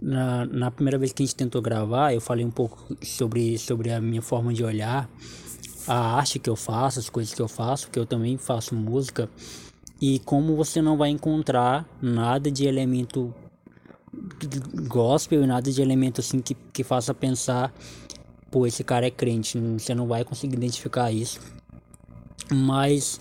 [0.00, 3.92] Na, na primeira vez que a gente tentou gravar, eu falei um pouco sobre, sobre
[3.92, 5.10] a minha forma de olhar,
[5.86, 9.28] a arte que eu faço, as coisas que eu faço, porque eu também faço música,
[10.00, 13.34] e como você não vai encontrar nada de elemento
[14.88, 17.72] gospel e nada de elemento assim que, que faça pensar,
[18.50, 21.38] pô, esse cara é crente, você não vai conseguir identificar isso.
[22.50, 23.20] Mas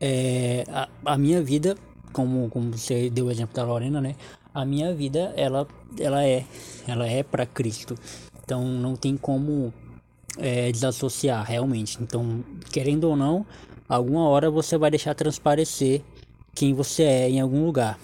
[0.00, 1.76] é, a, a minha vida
[2.12, 4.16] como, como você deu o exemplo da Lorena, né?
[4.52, 5.66] A minha vida, ela,
[5.98, 6.44] ela é,
[6.86, 7.94] ela é para Cristo.
[8.42, 9.72] Então não tem como
[10.38, 11.98] é, desassociar realmente.
[12.00, 13.46] Então, querendo ou não,
[13.88, 16.02] alguma hora você vai deixar transparecer
[16.54, 17.98] quem você é em algum lugar.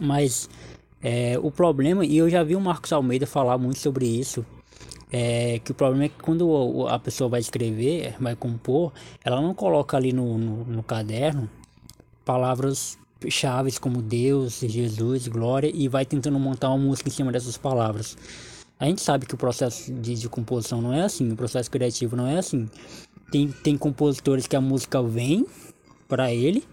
[0.00, 0.48] Mas
[1.02, 4.44] é, o problema, e eu já vi o Marcos Almeida falar muito sobre isso,
[5.12, 9.52] é que o problema é que quando a pessoa vai escrever, vai compor, ela não
[9.52, 11.50] coloca ali no, no, no caderno
[12.24, 12.98] palavras
[13.30, 18.16] chaves como Deus, Jesus, glória e vai tentando montar uma música em cima dessas palavras.
[18.78, 22.16] A gente sabe que o processo de, de composição não é assim, o processo criativo
[22.16, 22.68] não é assim.
[23.30, 25.46] Tem, tem compositores que a música vem
[26.08, 26.64] para ele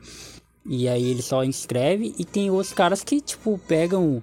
[0.65, 4.21] e aí ele só escreve e tem outros caras que tipo pegam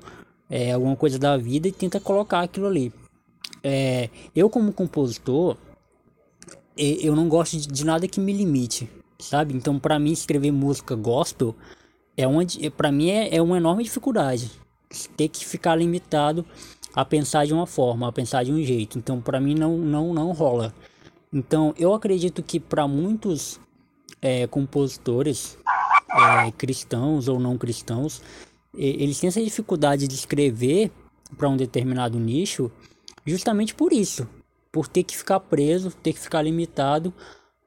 [0.50, 2.92] é, alguma coisa da vida e tenta colocar aquilo ali.
[3.62, 5.56] É, eu como compositor
[6.76, 9.54] eu não gosto de, de nada que me limite, sabe?
[9.54, 11.54] Então para mim escrever música gospel
[12.16, 12.42] é uma
[12.76, 14.50] para mim é, é uma enorme dificuldade
[15.16, 16.44] ter que ficar limitado
[16.94, 18.98] a pensar de uma forma, a pensar de um jeito.
[18.98, 20.74] Então, para mim não não não rola.
[21.32, 23.60] Então, eu acredito que para muitos
[24.22, 25.58] é, compositores
[26.10, 28.22] é, cristãos ou não cristãos,
[28.74, 30.90] eles têm essa dificuldade de escrever
[31.36, 32.70] para um determinado nicho,
[33.26, 34.28] justamente por isso,
[34.70, 37.12] por ter que ficar preso, ter que ficar limitado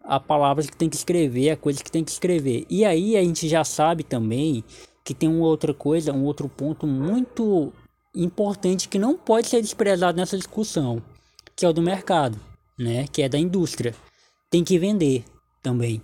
[0.10, 2.65] a palavras que tem que escrever, a coisas que tem que escrever.
[2.67, 4.63] E aí a gente já sabe também
[5.06, 7.72] que tem uma outra coisa, um outro ponto muito
[8.13, 11.00] importante que não pode ser desprezado nessa discussão,
[11.56, 12.39] que é o do mercado,
[12.78, 13.06] né?
[13.12, 13.93] Que é da indústria.
[14.50, 15.24] Tem que vender
[15.62, 16.02] também.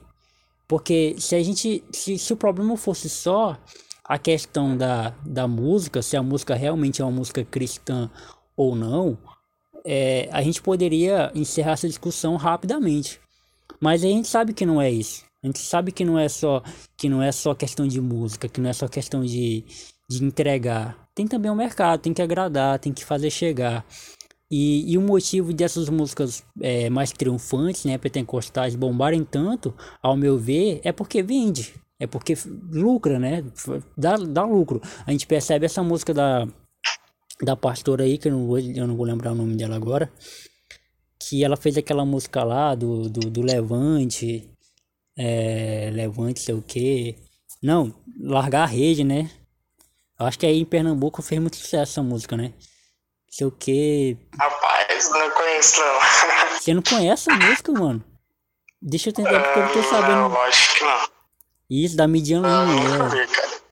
[0.67, 1.83] Porque se a gente.
[1.91, 3.57] Se, se o problema fosse só
[4.03, 8.07] a questão da, da música, se a música realmente é uma música cristã
[8.55, 9.17] ou não,
[9.83, 13.19] é, a gente poderia encerrar essa discussão rapidamente.
[13.79, 15.23] Mas a gente sabe que não é isso.
[15.43, 16.63] A gente sabe que não é só
[16.97, 19.63] que não é só questão de música, que não é só questão de,
[20.09, 20.97] de entregar.
[21.13, 23.85] Tem também o mercado, tem que agradar, tem que fazer chegar.
[24.49, 30.37] E, e o motivo dessas músicas é, mais triunfantes, né, pentecostais, bombarem tanto, ao meu
[30.37, 31.75] ver, é porque vende.
[31.99, 32.33] É porque
[32.71, 33.43] lucra, né?
[33.95, 34.81] Dá, dá lucro.
[35.05, 36.47] A gente percebe essa música da,
[37.41, 40.11] da pastora aí, que eu não, vou, eu não vou lembrar o nome dela agora
[41.19, 44.49] que ela fez aquela música lá do, do, do Levante,
[45.17, 47.15] é, Levante sei o que.
[47.61, 49.29] Não, Largar a Rede, né?
[50.19, 52.53] Eu acho que aí em Pernambuco fez muito sucesso essa música, né?
[53.29, 54.17] Sei o que.
[54.37, 55.99] Rapaz, não conheço não.
[56.59, 58.03] Você não conhece a música, mano?
[58.81, 60.29] Deixa eu tentar porque eu não tô sabendo.
[60.29, 61.09] Não, acho que não.
[61.69, 63.09] Isso, da Midian Lima.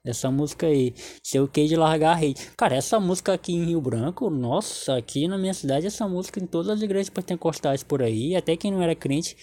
[0.04, 2.48] Essa música aí, Seu Que de Largar a Rede.
[2.58, 6.46] Cara, essa música aqui em Rio Branco, nossa, aqui na minha cidade, essa música em
[6.46, 9.34] todas as igrejas pentecostais por aí, até quem não era crente,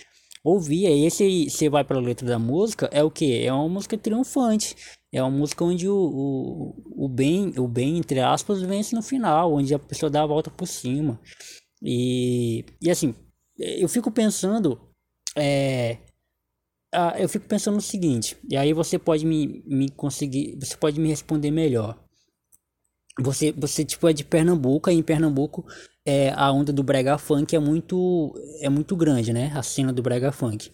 [0.44, 0.86] ouvir.
[0.86, 3.44] Aí esse você vai para a letra da música, é o que?
[3.44, 4.76] É uma música triunfante.
[5.12, 9.54] É uma música onde o, o, o bem, o bem, entre aspas, vence no final,
[9.54, 11.20] onde a pessoa dá a volta por cima.
[11.82, 13.16] E, e assim,
[13.58, 14.80] eu fico pensando.
[15.36, 15.98] É,
[17.18, 20.58] eu fico pensando no seguinte, e aí você pode me, me conseguir.
[20.60, 21.98] Você pode me responder melhor.
[23.20, 25.66] Você, você tipo é de Pernambuco, e em Pernambuco
[26.06, 29.52] é, a onda do brega funk é muito é muito grande, né?
[29.56, 30.72] A cena do brega funk.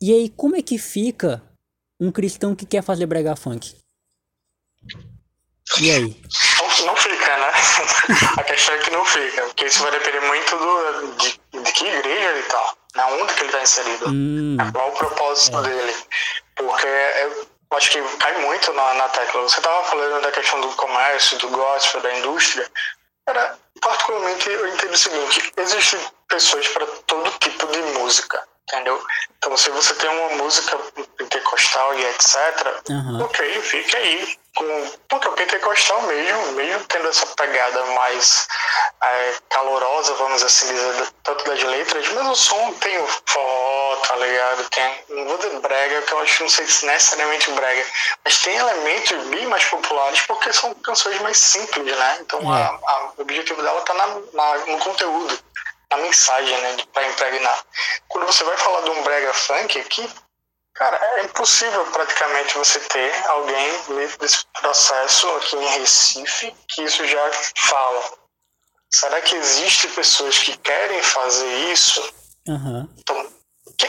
[0.00, 1.42] E aí como é que fica
[2.00, 3.76] um cristão que quer fazer brega funk?
[5.80, 6.16] E aí?
[6.58, 7.52] Não, não fica, né?
[8.38, 11.84] a questão é que não fica, porque isso vai depender muito do, de, de que
[11.84, 15.62] igreja ele tá, na onda que ele tá inserido, hum, qual o propósito é.
[15.62, 15.96] dele.
[16.56, 19.42] Porque eu acho que cai muito na, na tecla.
[19.42, 22.68] Você tava falando da questão do comércio, do gospel, da indústria.
[23.28, 29.02] Era, particularmente, eu entendo o seguinte: existem pessoas para todo tipo de música, entendeu?
[29.38, 30.76] Então, se você tem uma música
[31.16, 33.24] pentecostal e etc., uhum.
[33.24, 34.38] ok, fique aí.
[34.56, 38.48] Com, porque o pentecostal mesmo, mesmo tendo essa pegada mais
[39.00, 44.16] é, calorosa, vamos assim dizer, tanto das letras, mas o som tem o forró, tá
[44.16, 44.68] ligado?
[44.70, 47.84] Tem, não vou dizer brega, que eu acho não sei se necessariamente brega,
[48.24, 52.18] mas tem elementos bem mais populares porque são canções mais simples, né?
[52.22, 52.60] Então é.
[52.60, 55.38] a, a, o objetivo dela tá na, na, no conteúdo,
[55.90, 56.76] na mensagem, né?
[56.92, 57.64] Pra impregnar.
[58.08, 60.08] Quando você vai falar de um brega funk aqui,
[60.78, 67.04] Cara, é impossível praticamente você ter alguém livre desse processo aqui em Recife que isso
[67.04, 68.12] já fala.
[68.88, 72.00] Será que existem pessoas que querem fazer isso?
[72.46, 72.88] Uhum.
[72.96, 73.32] Então,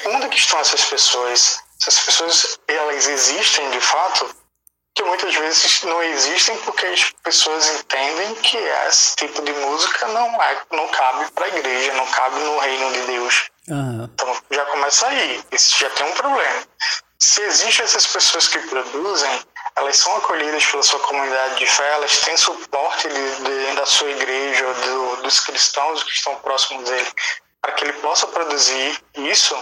[0.07, 1.59] onde que estão essas pessoas?
[1.79, 4.35] Essas pessoas, elas existem de fato?
[4.99, 10.43] Que muitas vezes não existem porque as pessoas entendem que esse tipo de música não,
[10.43, 13.49] é, não cabe para a igreja, não cabe no reino de Deus.
[13.69, 14.03] Uhum.
[14.03, 15.41] Então já começa aí.
[15.53, 16.63] Isso já tem um problema.
[17.17, 19.39] Se existem essas pessoas que produzem,
[19.77, 24.09] elas são acolhidas pela sua comunidade de fé, elas têm suporte de, de, da sua
[24.09, 27.07] igreja, do, dos cristãos que estão próximos dele,
[27.61, 29.55] para que ele possa produzir isso.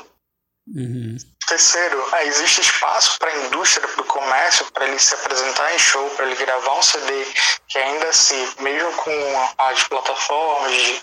[0.68, 1.16] Uhum.
[1.48, 5.80] Terceiro, ah, existe espaço para a indústria, para o comércio, para ele se apresentar em
[5.80, 7.26] show, para ele gravar um CD,
[7.70, 11.02] que ainda assim, mesmo com as plataformas de,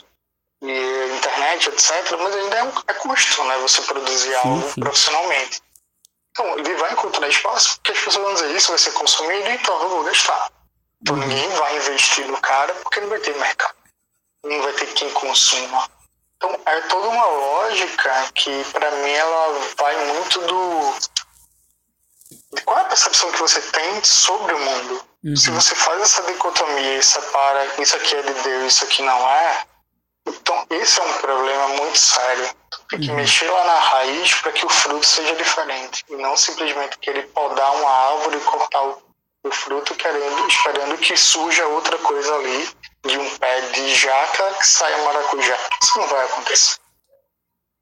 [0.62, 3.56] de internet, etc., mas ainda é, um, é custo, né?
[3.58, 4.80] Você produzir algo sim.
[4.80, 5.62] profissionalmente.
[6.32, 9.80] Então, ele vai encontrar espaço porque as pessoas vão dizer isso vai ser consumido, então
[9.80, 10.50] eu vou gastar.
[11.00, 11.22] Então, uhum.
[11.22, 13.76] ninguém vai investir no cara porque não vai ter mercado.
[14.44, 15.88] Não vai ter quem consuma.
[16.44, 20.94] Então, é toda uma lógica que, para mim, ela vai muito do.
[22.52, 25.04] De qual é a percepção que você tem sobre o mundo?
[25.24, 25.36] Uhum.
[25.36, 29.28] Se você faz essa dicotomia e separa isso aqui é de Deus, isso aqui não
[29.28, 29.64] é,
[30.26, 32.50] então esse é um problema muito sério.
[32.90, 33.16] Tem que uhum.
[33.16, 36.04] mexer lá na raiz para que o fruto seja diferente.
[36.10, 39.02] E não simplesmente querer podar uma árvore e cortar o,
[39.44, 42.68] o fruto querendo, esperando que surja outra coisa ali
[43.06, 45.56] de um pé de jaca que saia maracujá.
[45.82, 46.84] Isso não vai acontecer.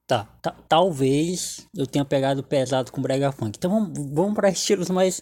[0.07, 0.29] Tá,
[0.69, 3.57] talvez eu tenha pegado pesado com brega funk.
[3.57, 5.21] Então vamos, vamos para estilos mais,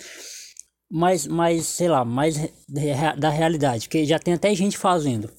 [0.91, 2.37] mais, mais, sei lá, mais
[3.17, 5.31] da realidade, porque já tem até gente fazendo.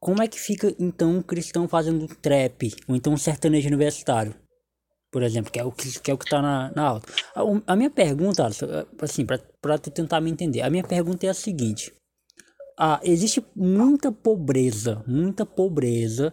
[0.00, 4.34] Como é que fica então um cristão fazendo trap, ou então um sertanejo universitário?
[5.10, 7.10] Por exemplo, que é o que, que, é o que tá na, na alta.
[7.34, 8.46] A, a minha pergunta,
[9.00, 11.94] assim, para tu tentar me entender, a minha pergunta é a seguinte.
[12.78, 16.32] Ah, existe muita pobreza, muita pobreza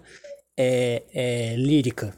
[0.56, 2.16] é, é, lírica.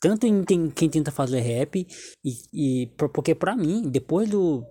[0.00, 1.86] Tanto em quem, quem tenta fazer rap,
[2.24, 4.64] e, e porque para mim, depois do.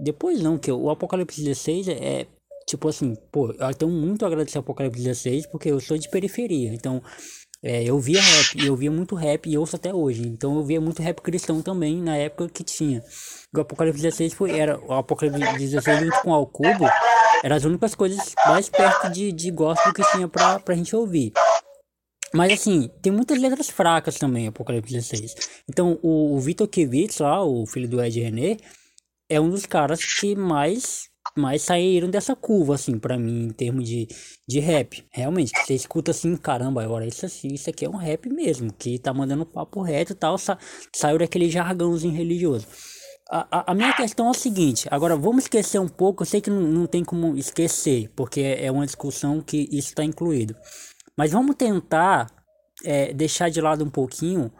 [0.00, 2.26] Depois não, que o Apocalipse 16 é,
[2.68, 6.08] tipo assim, pô, eu tenho muito a agradecer ao Apocalipse 16 porque eu sou de
[6.08, 6.72] periferia.
[6.72, 7.02] Então,
[7.62, 10.22] é, eu via rap, eu via muito rap e ouço até hoje.
[10.22, 13.02] Então eu via muito rap cristão também na época que tinha.
[13.54, 16.86] O Apocalipse 16 foi, era o Apocalipse 16 junto com o Alcubo,
[17.42, 21.32] eram as únicas coisas mais perto de, de gospel que tinha pra, pra gente ouvir.
[22.34, 25.34] Mas assim, tem muitas letras fracas também, Apocalipse 16.
[25.68, 28.58] Então o, o Vitor Kivitz lá, o filho do Ed René,
[29.30, 33.88] é um dos caras que mais mas saíram dessa curva, assim, para mim, em termos
[33.88, 34.08] de,
[34.46, 35.06] de rap.
[35.12, 38.98] Realmente, você escuta assim, caramba, agora isso, assim, isso aqui é um rap mesmo, que
[38.98, 40.58] tá mandando papo reto e tal, sa
[40.94, 42.66] saiu daquele jargãozinho religioso.
[43.30, 46.48] A, a, minha questão é a seguinte, agora vamos esquecer um pouco, eu sei que
[46.48, 50.56] não, não tem como esquecer, porque é, é uma discussão que isso está incluído.
[51.14, 52.26] Mas vamos tentar
[52.82, 54.50] é, deixar de lado um pouquinho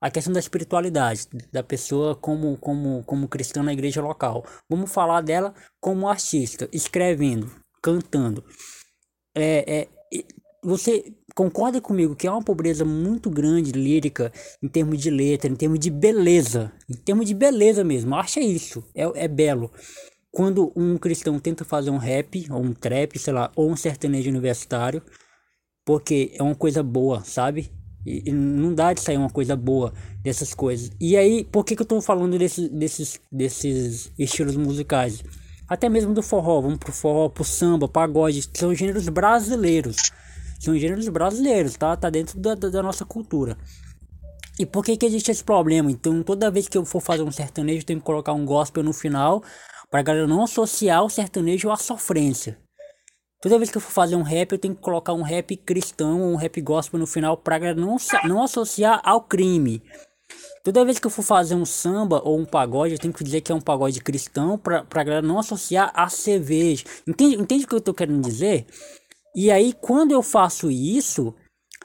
[0.00, 4.44] a questão da espiritualidade da pessoa como, como, como cristã na igreja local.
[4.68, 7.50] Vamos falar dela como artista, escrevendo,
[7.82, 8.44] cantando.
[9.34, 10.24] É, é,
[10.62, 15.54] você concorda comigo que é uma pobreza muito grande lírica em termos de letra, em
[15.54, 18.16] termos de beleza, em termos de beleza mesmo.
[18.16, 19.70] Acha isso, é, é belo.
[20.32, 24.28] Quando um cristão tenta fazer um rap, ou um trap, sei lá, ou um sertanejo
[24.28, 25.00] universitário,
[25.86, 27.70] porque é uma coisa boa, sabe?
[28.04, 30.90] E, não dá de sair uma coisa boa dessas coisas.
[31.00, 35.22] E aí, por que, que eu tô falando desse, desses, desses estilos musicais?
[35.68, 39.98] Até mesmo do forró, vamos pro forró, pro samba, pagode, são gêneros brasileiros.
[40.58, 41.96] São gêneros brasileiros, tá?
[41.96, 43.56] Tá dentro da, da, da nossa cultura.
[44.58, 45.90] E por que que existe esse problema?
[45.90, 48.82] Então, toda vez que eu for fazer um sertanejo, eu tenho que colocar um gospel
[48.82, 49.42] no final,
[49.88, 52.58] pra galera não associar o sertanejo à sofrência.
[53.40, 56.20] Toda vez que eu for fazer um rap, eu tenho que colocar um rap cristão
[56.20, 59.80] ou um rap gospel no final pra não, não associar ao crime.
[60.64, 63.40] Toda vez que eu for fazer um samba ou um pagode, eu tenho que dizer
[63.40, 66.84] que é um pagode cristão pra, pra galera não associar a cerveja.
[67.06, 68.66] Entende, entende o que eu tô querendo dizer?
[69.34, 71.34] E aí, quando eu faço isso,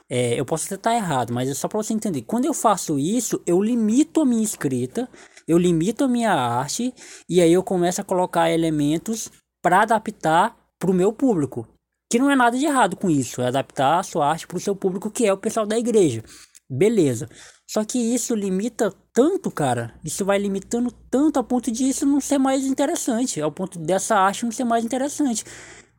[0.08, 2.22] é, eu posso até estar errado, mas é só para você entender.
[2.22, 5.08] Quando eu faço isso, eu limito a minha escrita,
[5.46, 6.92] eu limito a minha arte,
[7.28, 9.30] e aí eu começo a colocar elementos
[9.62, 11.66] para adaptar para o meu público.
[12.10, 14.60] Que não é nada de errado com isso, é adaptar a sua arte para o
[14.60, 16.22] seu público, que é o pessoal da igreja.
[16.68, 17.28] Beleza.
[17.68, 19.94] Só que isso limita tanto, cara.
[20.04, 23.40] Isso vai limitando tanto a ponto de isso não ser mais interessante.
[23.40, 25.44] Ao ponto dessa arte não ser mais interessante.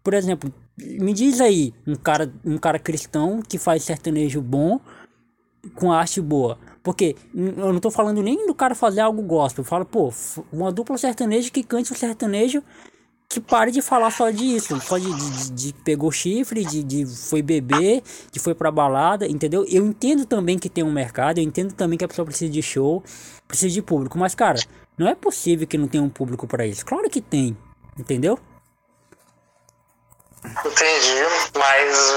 [0.04, 4.80] Por exemplo, me diz aí um cara, um cara cristão que faz sertanejo bom
[5.74, 6.58] com arte boa.
[6.84, 9.64] Porque eu não tô falando nem do cara fazer algo gospel.
[9.64, 10.14] Eu falo, pô,
[10.52, 12.62] uma dupla sertaneja que cante o sertanejo
[13.28, 17.42] que pare de falar só disso, só de, de, de, pegou chifre, de, de foi
[17.42, 19.66] beber, de foi pra balada, entendeu?
[19.68, 22.62] Eu entendo também que tem um mercado, eu entendo também que a pessoa precisa de
[22.62, 23.04] show,
[23.48, 24.60] precisa de público, mas cara,
[24.98, 26.86] não é possível que não tenha um público para isso.
[26.86, 27.58] Claro que tem,
[27.98, 28.40] entendeu?
[30.66, 31.24] Entendi,
[31.56, 32.10] mas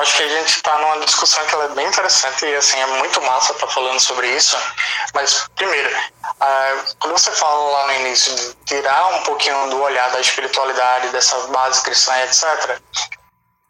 [0.00, 3.20] acho que a gente está numa discussão que é bem interessante e assim, é muito
[3.22, 4.56] massa estar tá falando sobre isso.
[5.14, 10.10] Mas, primeiro, uh, quando você fala lá no início de tirar um pouquinho do olhar
[10.10, 12.80] da espiritualidade, dessa base cristã, etc.,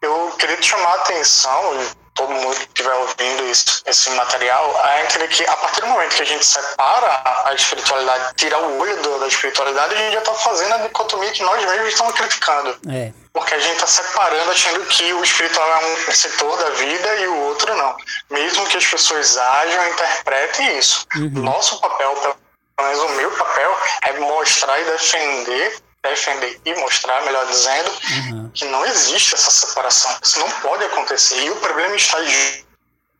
[0.01, 5.03] eu queria te chamar a atenção, todo mundo que estiver ouvindo isso, esse material, é
[5.03, 9.01] entender que a partir do momento que a gente separa a espiritualidade, tira o olho
[9.01, 12.77] do, da espiritualidade, a gente já está fazendo a dicotomia que nós mesmos estamos criticando.
[12.89, 13.13] É.
[13.31, 17.27] Porque a gente está separando, achando que o espiritual é um setor da vida e
[17.27, 17.95] o outro não.
[18.29, 21.05] Mesmo que as pessoas ajam, interpretem isso.
[21.15, 21.29] Uhum.
[21.43, 22.35] Nosso papel, pelo
[22.81, 28.51] menos o meu papel, é mostrar e defender defender e mostrar, melhor dizendo, uhum.
[28.53, 30.17] que não existe essa separação.
[30.23, 31.41] Isso não pode acontecer.
[31.41, 32.17] E o problema está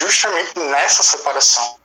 [0.02, 1.80] justamente nessa separação.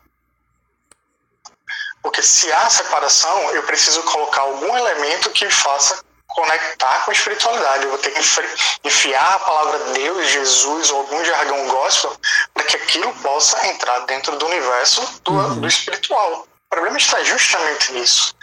[2.03, 7.84] Porque se há separação, eu preciso colocar algum elemento que faça conectar com a espiritualidade.
[7.84, 8.20] Eu vou ter que
[8.84, 12.14] enfiar a palavra Deus, Jesus ou algum jargão gospel
[12.53, 15.61] para que aquilo possa entrar dentro do universo do, uhum.
[15.61, 16.42] do espiritual.
[16.42, 18.34] O problema está justamente nisso.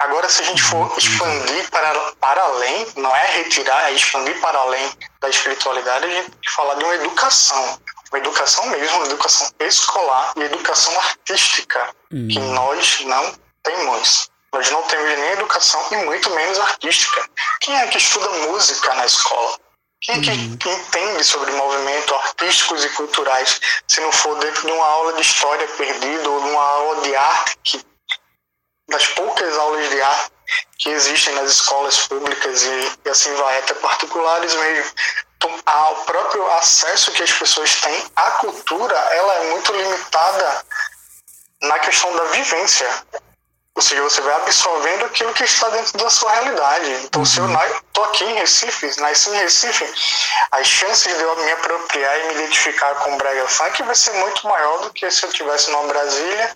[0.00, 4.58] Agora, se a gente for expandir para, para além, não é retirar, é expandir para
[4.58, 4.90] além
[5.20, 7.78] da espiritualidade, a gente tem que falar de uma educação.
[8.10, 12.28] Uma educação mesmo, uma educação escolar e educação artística, uhum.
[12.28, 14.30] que nós não temos.
[14.54, 17.22] Nós não temos nem educação e muito menos artística.
[17.60, 19.58] Quem é que estuda música na escola?
[20.00, 20.74] Quem é que uhum.
[20.74, 25.68] entende sobre movimentos artísticos e culturais se não for dentro de uma aula de história
[25.68, 27.89] perdida ou de uma aula de arte que
[28.90, 30.32] das poucas aulas de arte
[30.78, 34.92] que existem nas escolas públicas e, e assim vai, até particulares mesmo.
[35.36, 35.50] Então,
[35.92, 40.64] o próprio acesso que as pessoas têm à cultura, ela é muito limitada
[41.62, 42.88] na questão da vivência.
[43.80, 46.90] Ou seja, você vai absorvendo aquilo que está dentro da sua realidade.
[47.04, 48.10] Então, se eu estou uhum.
[48.10, 49.90] aqui em Recife, nasci em Recife,
[50.52, 54.12] as chances de eu me apropriar e me identificar com o Brega Funk vai ser
[54.12, 56.54] muito maior do que se eu tivesse numa Brasília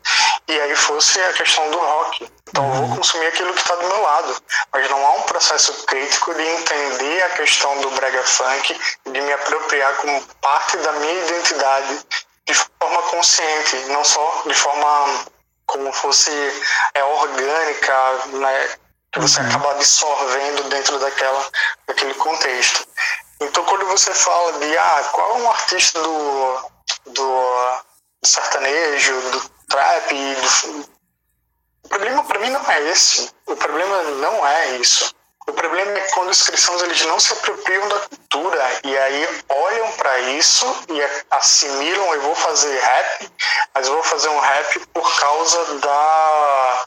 [0.48, 2.30] e aí fosse a questão do rock.
[2.50, 2.96] Então, eu vou uhum.
[2.96, 4.42] consumir aquilo que está do meu lado.
[4.70, 9.32] Mas não há um processo crítico de entender a questão do Brega Funk, de me
[9.32, 12.06] apropriar como parte da minha identidade
[12.46, 15.24] de forma consciente, não só de forma
[15.66, 16.30] como fosse
[16.94, 18.68] é, orgânica, né,
[19.12, 19.48] que você uhum.
[19.48, 21.50] acaba absorvendo dentro daquela,
[21.86, 22.86] daquele contexto.
[23.40, 26.70] Então, quando você fala de ah, qual é um artista do,
[27.06, 27.82] do,
[28.22, 30.94] do sertanejo, do trap, do,
[31.84, 33.30] o problema para mim não é esse.
[33.46, 35.14] O problema não é isso.
[35.46, 39.92] O problema é quando os cristãos eles não se apropriam da cultura e aí olham
[39.92, 43.30] para isso e assimilam, eu vou fazer rap,
[43.74, 46.84] mas vou fazer um rap por causa da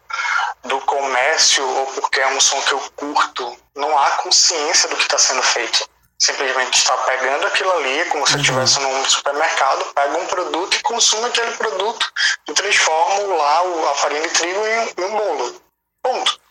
[0.63, 3.57] do comércio ou porque é um som que eu curto.
[3.75, 5.87] Não há consciência do que está sendo feito.
[6.19, 8.41] simplesmente está pegando aquilo ali, como se uhum.
[8.41, 12.11] estivesse num supermercado, pega um produto e consome aquele produto
[12.47, 15.61] e transforma lá a farinha de trigo em um bolo.
[16.01, 16.46] Ponto.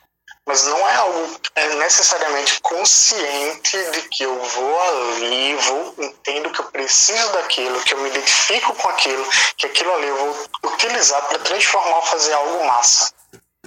[0.46, 6.60] Mas não é algo é necessariamente consciente de que eu vou ali, vou, entendo que
[6.60, 11.20] eu preciso daquilo, que eu me identifico com aquilo, que aquilo ali eu vou utilizar
[11.26, 13.12] para transformar, fazer algo massa.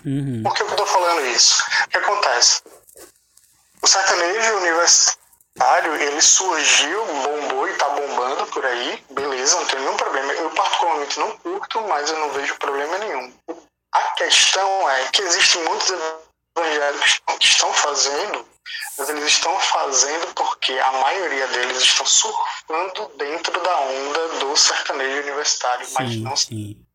[0.06, 0.42] Uhum.
[0.44, 1.62] Por que eu estou falando isso?
[1.86, 2.62] O que acontece?
[3.82, 9.98] O sertanejo universitário, ele surgiu, bombou e está bombando por aí, beleza, não tem nenhum
[9.98, 10.32] problema.
[10.34, 13.34] Eu particularmente não curto, mas eu não vejo problema nenhum.
[13.92, 15.92] A questão é que existem muitos
[16.56, 18.48] evangélicos que estão fazendo,
[18.98, 25.22] mas eles estão fazendo porque a maioria deles estão surfando dentro da onda do sertanejo
[25.24, 26.86] universitário, sim, mas não sim.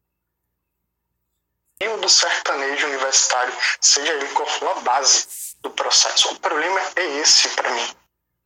[2.00, 5.26] do sertanejo universitário, seja ele qual for a base
[5.60, 6.30] do processo.
[6.30, 7.96] O problema é esse para mim.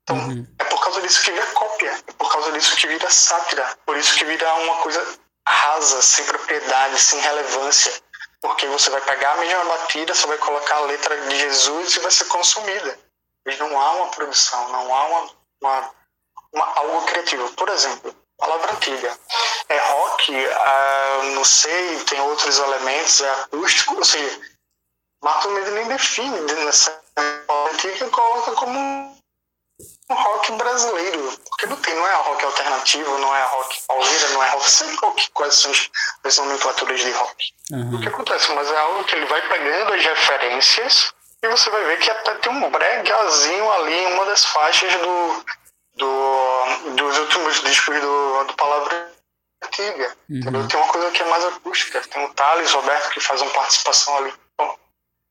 [0.02, 0.46] Então, uhum.
[0.58, 3.96] é por causa disso que vira cópia, é por causa disso que vira sátira, por
[3.96, 7.92] isso que vira uma coisa rasa, sem propriedade, sem relevância
[8.40, 12.00] porque você vai pegar a mesma batida, você vai colocar a letra de Jesus e
[12.00, 12.98] vai ser consumida.
[13.46, 15.30] E não há uma produção, não há uma,
[15.60, 15.90] uma,
[16.52, 17.52] uma algo criativo.
[17.54, 19.18] Por exemplo, palavra antiga.
[19.68, 24.40] É rock, uh, não sei, tem outros elementos, é acústico, ou seja,
[25.22, 29.17] Marco nem define nessa palavra antiga coloca como
[30.10, 34.42] um rock brasileiro, porque não tem, não é rock alternativo, não é rock pauleira, não
[34.42, 35.72] é rock, sei rock, quais são
[36.24, 37.54] as nomenclaturas de rock.
[37.72, 37.96] Uhum.
[37.96, 38.50] O que acontece?
[38.52, 42.34] Mas é algo que ele vai pegando as referências e você vai ver que até
[42.36, 45.44] tem um bregazinho ali em uma das faixas do,
[45.94, 49.12] do, dos últimos discos do, do Palavra
[49.62, 50.16] Antiga.
[50.30, 50.68] Uhum.
[50.68, 54.16] Tem uma coisa que é mais acústica, tem o Thales Roberto que faz uma participação
[54.16, 54.32] ali.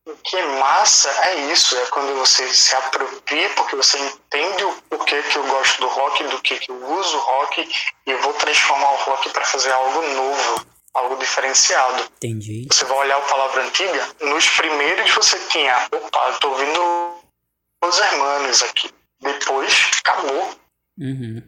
[0.07, 5.21] O que massa é isso, é quando você se apropria, porque você entende o porquê
[5.21, 7.61] que eu gosto do rock, do que, que eu uso o rock,
[8.05, 12.03] e eu vou transformar o rock para fazer algo novo, algo diferenciado.
[12.23, 12.67] Entendi.
[12.71, 17.21] Você vai olhar a palavra antiga, nos primeiros você tinha, opa, eu tô ouvindo
[17.83, 18.89] os hermanos aqui.
[19.19, 20.55] Depois, acabou.
[20.97, 21.43] Uhum.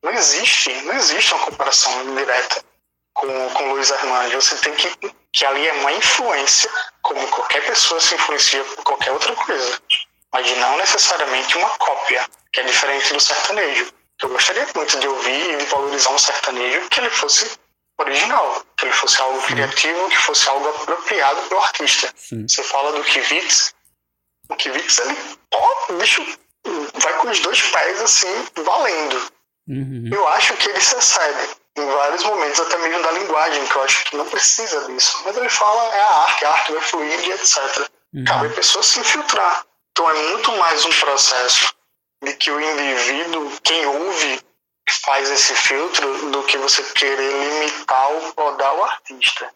[0.00, 2.69] Não existe, não existe uma comparação direta
[3.14, 4.32] com, com Luiz Hermanos.
[4.32, 4.90] Você tem que
[5.32, 6.70] que ali é uma influência,
[7.02, 9.80] como qualquer pessoa se influencia por qualquer outra coisa,
[10.32, 13.92] mas não necessariamente uma cópia, que é diferente do sertanejo.
[14.22, 17.58] Eu gostaria muito de ouvir e de valorizar um sertanejo que ele fosse
[17.98, 22.12] original, que ele fosse algo criativo, que fosse algo apropriado pelo artista.
[22.16, 22.46] Sim.
[22.46, 23.74] Você fala do Kivitz,
[24.48, 25.16] o Kivitz, ele,
[25.54, 26.38] ó, bicho,
[26.94, 29.32] vai com os dois pés assim, valendo.
[29.68, 30.10] Uhum.
[30.12, 33.82] Eu acho que ele se excede em vários momentos, até mesmo da linguagem, que eu
[33.82, 35.20] acho que não precisa disso.
[35.24, 37.90] Mas ele fala, é a arte, a arte vai fluir e etc.
[38.12, 38.24] Uhum.
[38.24, 39.64] Cabe a pessoa se infiltrar.
[39.92, 41.74] Então é muito mais um processo
[42.22, 44.40] de que o indivíduo, quem ouve,
[45.04, 49.50] faz esse filtro, do que você querer limitar ou podar o artista.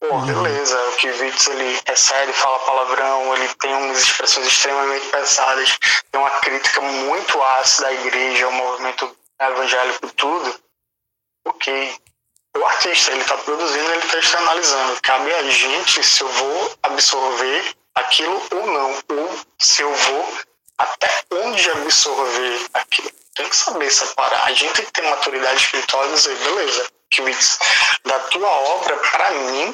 [0.00, 0.26] Pô, uhum.
[0.26, 5.78] beleza, o que Vitz ele é sério, fala palavrão, ele tem umas expressões extremamente pesadas,
[6.10, 10.60] tem uma crítica muito ácida à igreja, ao movimento evangélico tudo
[11.44, 11.96] ok.
[12.56, 15.00] O artista, ele está produzindo, ele está externalizando.
[15.02, 20.38] Cabe a gente se eu vou absorver aquilo ou não, ou se eu vou
[20.78, 23.10] até onde absorver aquilo.
[23.34, 24.44] Tem que saber separar.
[24.44, 27.22] A gente tem que ter maturidade espiritual e dizer, beleza, que
[28.04, 29.72] da tua obra, para mim,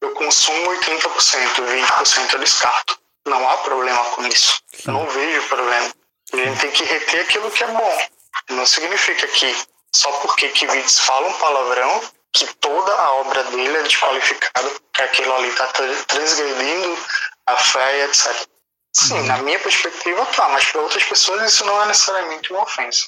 [0.00, 2.98] eu consumo 80%, 20% eu descarto.
[3.26, 4.60] Não há problema com isso.
[4.84, 5.92] Eu não vejo problema.
[6.32, 8.08] A gente tem que reter aquilo que é bom.
[8.50, 9.56] Não significa que
[9.94, 15.34] só porque Kivitz fala um palavrão que toda a obra dele é desqualificada porque aquilo
[15.34, 15.66] ali está
[16.06, 16.98] transgredindo
[17.46, 18.48] a fé e etc.
[18.94, 19.26] Sim, uhum.
[19.26, 23.06] na minha perspectiva tá, mas para outras pessoas isso não é necessariamente uma ofensa.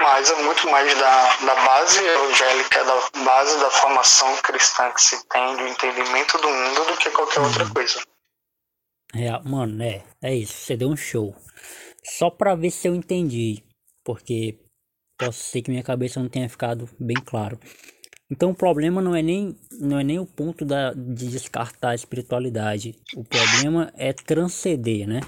[0.00, 5.28] Mas é muito mais da, da base evangélica, da base da formação cristã que se
[5.28, 7.74] tem, do entendimento do mundo, do que qualquer outra uhum.
[7.74, 8.00] coisa.
[9.14, 11.34] É, mano, é, é isso, você deu um show.
[12.04, 13.64] Só pra ver se eu entendi.
[14.04, 14.58] Porque
[15.18, 17.58] Posso ser que minha cabeça não tenha ficado bem claro.
[18.30, 21.94] Então o problema não é nem, não é nem o ponto da, de descartar a
[21.94, 22.94] espiritualidade.
[23.16, 25.20] O problema é transcender, né?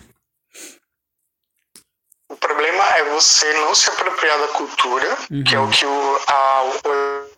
[2.30, 5.44] O problema é você não se apropriar da cultura, uhum.
[5.44, 7.29] que é o que o, a, o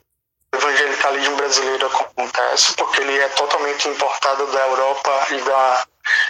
[0.73, 5.85] evangelicalismo brasileiro acontece, porque ele é totalmente importado da Europa e da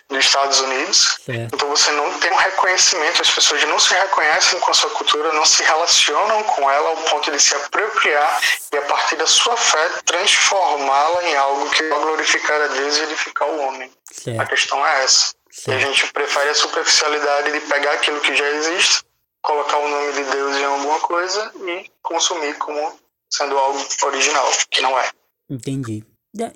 [0.08, 1.18] dos Estados Unidos.
[1.24, 1.54] Certo.
[1.54, 5.32] Então você não tem um reconhecimento, as pessoas não se reconhecem com a sua cultura,
[5.32, 8.40] não se relacionam com ela ao ponto de se apropriar
[8.72, 13.02] e a partir da sua fé transformá-la em algo que vai glorificar a Deus e
[13.02, 13.90] edificar o homem.
[14.12, 14.40] Certo.
[14.40, 15.32] A questão é essa.
[15.50, 15.70] Certo.
[15.70, 19.02] E a gente prefere a superficialidade de pegar aquilo que já existe
[19.42, 22.96] colocar o nome de Deus em alguma coisa e consumir como
[23.32, 25.10] sendo algo original, que não é.
[25.48, 26.04] Entendi.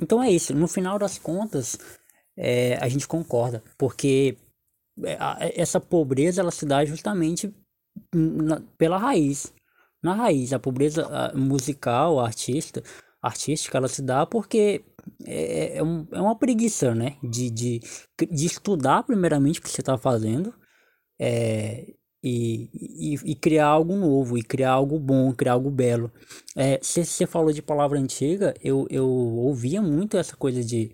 [0.01, 0.55] Então é isso.
[0.55, 1.79] No final das contas,
[2.37, 4.37] é, a gente concorda, porque
[5.03, 7.53] é, essa pobreza ela se dá justamente
[8.15, 9.53] na, pela raiz.
[10.03, 12.83] Na raiz, a pobreza musical, artista,
[13.21, 14.85] artística, ela se dá porque
[15.25, 17.17] é, é, um, é uma preguiça, né?
[17.23, 17.81] De, de,
[18.31, 20.55] de estudar primeiramente o que você está fazendo
[21.19, 26.11] é, e, e, e, criar algo novo, e criar algo bom, criar algo belo.
[26.81, 30.91] Você é, falou de palavra antiga, eu, eu ouvia muito essa coisa de,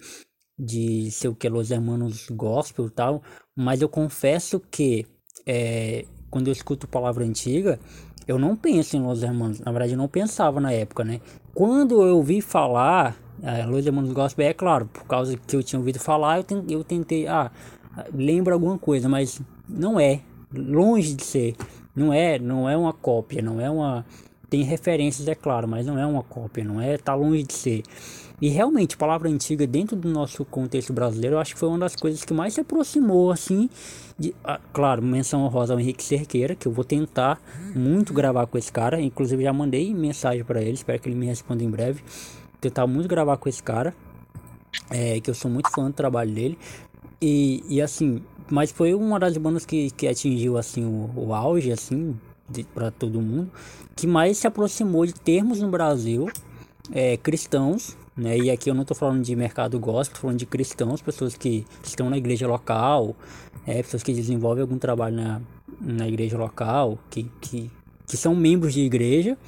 [0.58, 3.22] de ser o que, Los Hermanos Gospel e tal,
[3.56, 5.06] mas eu confesso que
[5.46, 7.78] é, quando eu escuto palavra antiga,
[8.26, 11.20] eu não penso em Los Hermanos, na verdade eu não pensava na época, né?
[11.54, 15.78] Quando eu ouvi falar é, Los Hermanos Gospel, é claro, por causa que eu tinha
[15.78, 17.50] ouvido falar, eu eu tentei ah,
[18.12, 20.20] lembra alguma coisa, mas não é,
[20.54, 21.56] longe de ser,
[21.94, 24.04] não é, não é uma cópia, não é uma
[24.52, 27.82] tem referências é claro, mas não é uma cópia, não é, tá longe de ser.
[28.38, 31.96] E realmente, palavra antiga dentro do nosso contexto brasileiro, eu acho que foi uma das
[31.96, 33.70] coisas que mais se aproximou assim,
[34.18, 37.40] de, ah, claro, menção honrosa ao Henrique Cerqueira, que eu vou tentar
[37.74, 41.24] muito gravar com esse cara, inclusive já mandei mensagem para ele, espero que ele me
[41.24, 42.02] responda em breve.
[42.60, 43.94] Tentar muito gravar com esse cara,
[44.90, 46.58] é, que eu sou muito fã do trabalho dele.
[47.22, 48.20] E, e assim,
[48.52, 52.14] mas foi uma das bandas que, que atingiu assim o, o auge assim
[52.74, 53.50] para todo mundo,
[53.96, 56.28] que mais se aproximou de termos no Brasil
[56.92, 58.36] é, cristãos, né?
[58.36, 61.64] E aqui eu não estou falando de mercado gospel, tô falando de cristãos, pessoas que
[61.82, 63.16] estão na igreja local,
[63.66, 65.40] é, pessoas que desenvolvem algum trabalho na,
[65.80, 67.70] na igreja local, que, que,
[68.06, 69.38] que são membros de igreja,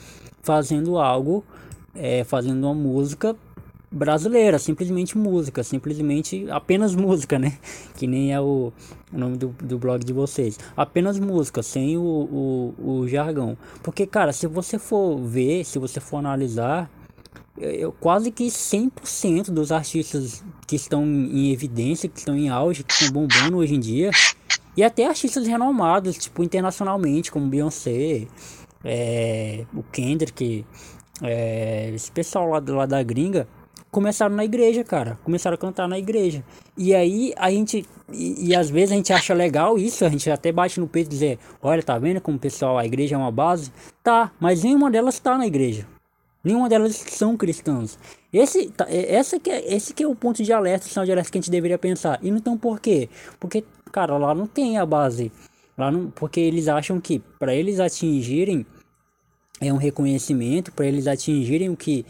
[0.42, 1.44] fazendo algo,
[1.94, 3.36] é, fazendo uma música
[3.94, 7.56] brasileira, simplesmente música, simplesmente apenas música, né?
[7.96, 8.72] Que nem é o,
[9.12, 10.58] o nome do, do blog de vocês.
[10.76, 13.56] Apenas música, sem o, o, o jargão.
[13.82, 16.90] Porque, cara, se você for ver, se você for analisar,
[17.56, 22.92] eu, quase que 100% dos artistas que estão em evidência, que estão em auge, que
[22.92, 24.10] estão bombando hoje em dia,
[24.76, 28.26] e até artistas renomados, tipo, internacionalmente, como Beyoncé,
[28.84, 30.66] é, o Kendrick,
[31.22, 33.46] é, esse pessoal lá, lá da gringa,
[33.94, 35.16] começaram na igreja, cara.
[35.22, 36.44] Começaram a cantar na igreja.
[36.76, 37.86] E aí a gente.
[38.12, 41.06] E, e, às vezes a gente acha legal isso, a gente até bate no peito
[41.06, 43.72] e dizer, olha, tá vendo como pessoal, a igreja é uma base?
[44.02, 45.86] Tá, mas nenhuma delas está na igreja.
[46.42, 47.96] Nenhuma delas são cristãs.
[48.32, 51.12] Esse, tá, é, essa que é, esse que é o ponto de alerta, sinal de
[51.12, 52.18] alerta que a gente deveria pensar.
[52.20, 53.08] E então por quê?
[53.38, 55.30] Porque, cara, lá não tem a base.
[55.78, 58.66] Lá não, porque eles acham que para eles atingirem
[59.60, 62.04] é um reconhecimento, para eles atingirem o que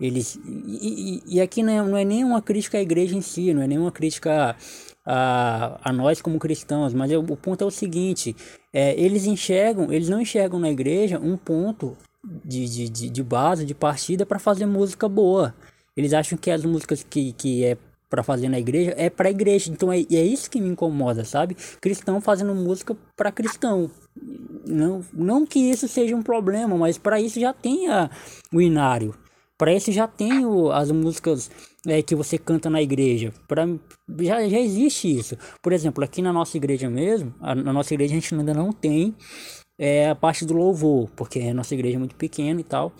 [0.00, 3.20] eles e, e, e aqui não é, não é nem uma crítica à igreja em
[3.20, 4.56] si, não é nem uma crítica
[5.04, 8.34] a, a nós como cristãos, mas é, o ponto é o seguinte:
[8.72, 11.96] é, eles enxergam, eles não enxergam na igreja um ponto
[12.44, 15.54] de, de, de, de base, de partida para fazer música boa.
[15.96, 17.76] Eles acham que as músicas que, que é
[18.08, 19.70] para fazer na igreja é para igreja.
[19.70, 21.56] Então é, é isso que me incomoda, sabe?
[21.80, 23.90] Cristão fazendo música para cristão.
[24.66, 28.10] Não, não que isso seja um problema, mas para isso já tem a,
[28.52, 29.14] o inário.
[29.60, 31.50] Para isso já tem o, as músicas
[31.86, 33.30] é, que você canta na igreja.
[33.46, 33.66] Pra,
[34.18, 35.36] já, já existe isso.
[35.62, 38.72] Por exemplo, aqui na nossa igreja mesmo, a, na nossa igreja a gente ainda não
[38.72, 39.14] tem
[39.78, 42.90] é a parte do louvor, porque a nossa igreja é muito pequena e tal.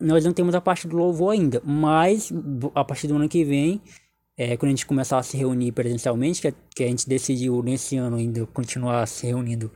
[0.00, 2.32] Nós não temos a parte do louvor ainda, mas
[2.74, 3.82] a partir do ano que vem,
[4.38, 7.62] é, quando a gente começar a se reunir presencialmente, que, a, que a gente decidiu
[7.62, 9.70] nesse ano ainda continuar se reunindo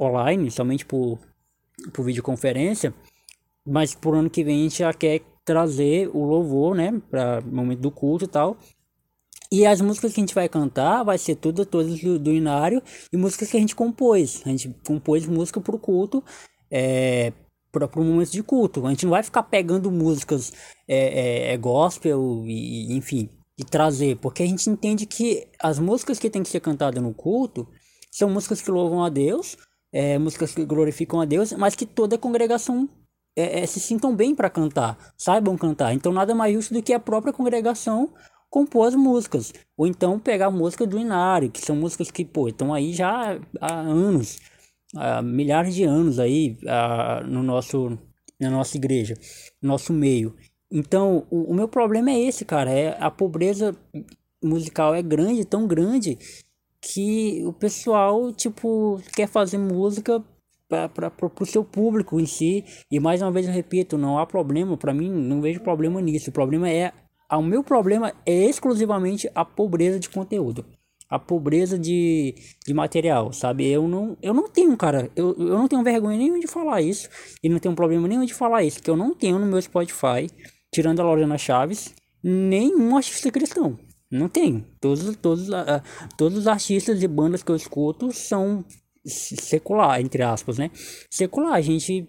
[0.00, 1.18] online, somente por,
[1.92, 2.94] por videoconferência,
[3.66, 7.54] mas por ano que vem a gente já quer trazer o louvor, né, para o
[7.54, 8.58] momento do culto e tal,
[9.50, 12.82] e as músicas que a gente vai cantar vai ser tudo todas do, do Inário
[13.10, 14.42] e músicas que a gente compôs.
[14.44, 16.22] A gente compôs música pro culto,
[16.70, 17.32] é,
[17.72, 18.86] para o momento de culto.
[18.86, 20.52] A gente não vai ficar pegando músicas
[20.86, 26.18] é, é, é, gospel e, enfim, e trazer, porque a gente entende que as músicas
[26.18, 27.66] que tem que ser cantadas no culto
[28.12, 29.56] são músicas que louvam a Deus,
[29.90, 32.86] é, músicas que glorificam a Deus, mas que toda a congregação
[33.38, 35.94] é, é, se sintam bem para cantar, saibam cantar.
[35.94, 38.12] Então nada mais justo do que a própria congregação
[38.50, 39.52] compor as músicas.
[39.76, 43.74] Ou então pegar música do Inário, que são músicas que, pô, estão aí já há
[43.74, 44.38] anos,
[44.96, 46.56] há milhares de anos aí
[47.26, 47.96] no nosso,
[48.40, 49.14] na nossa igreja,
[49.62, 50.34] no nosso meio.
[50.70, 53.74] Então, o, o meu problema é esse, cara, é a pobreza
[54.42, 56.18] musical é grande, tão grande,
[56.80, 60.22] que o pessoal, tipo, quer fazer música
[60.68, 62.64] para o seu público em si.
[62.90, 66.30] E mais uma vez eu repito, não há problema, para mim, não vejo problema nisso.
[66.30, 66.92] O problema é
[67.30, 70.64] o meu problema é exclusivamente a pobreza de conteúdo.
[71.08, 72.34] a pobreza de,
[72.66, 73.66] de material, sabe?
[73.66, 77.08] Eu não, eu não tenho, cara, eu, eu não tenho vergonha nenhuma de falar isso,
[77.42, 80.28] e não tenho problema nenhum de falar isso, porque eu não tenho no meu Spotify,
[80.72, 83.78] tirando a Lorena Chaves, nenhum artista cristão.
[84.10, 84.64] Não tenho.
[84.80, 85.82] Todos, todos, uh,
[86.16, 88.64] todos os artistas e bandas que eu escuto são
[89.08, 90.70] secular, entre aspas, né?
[91.10, 92.08] Secular, gente,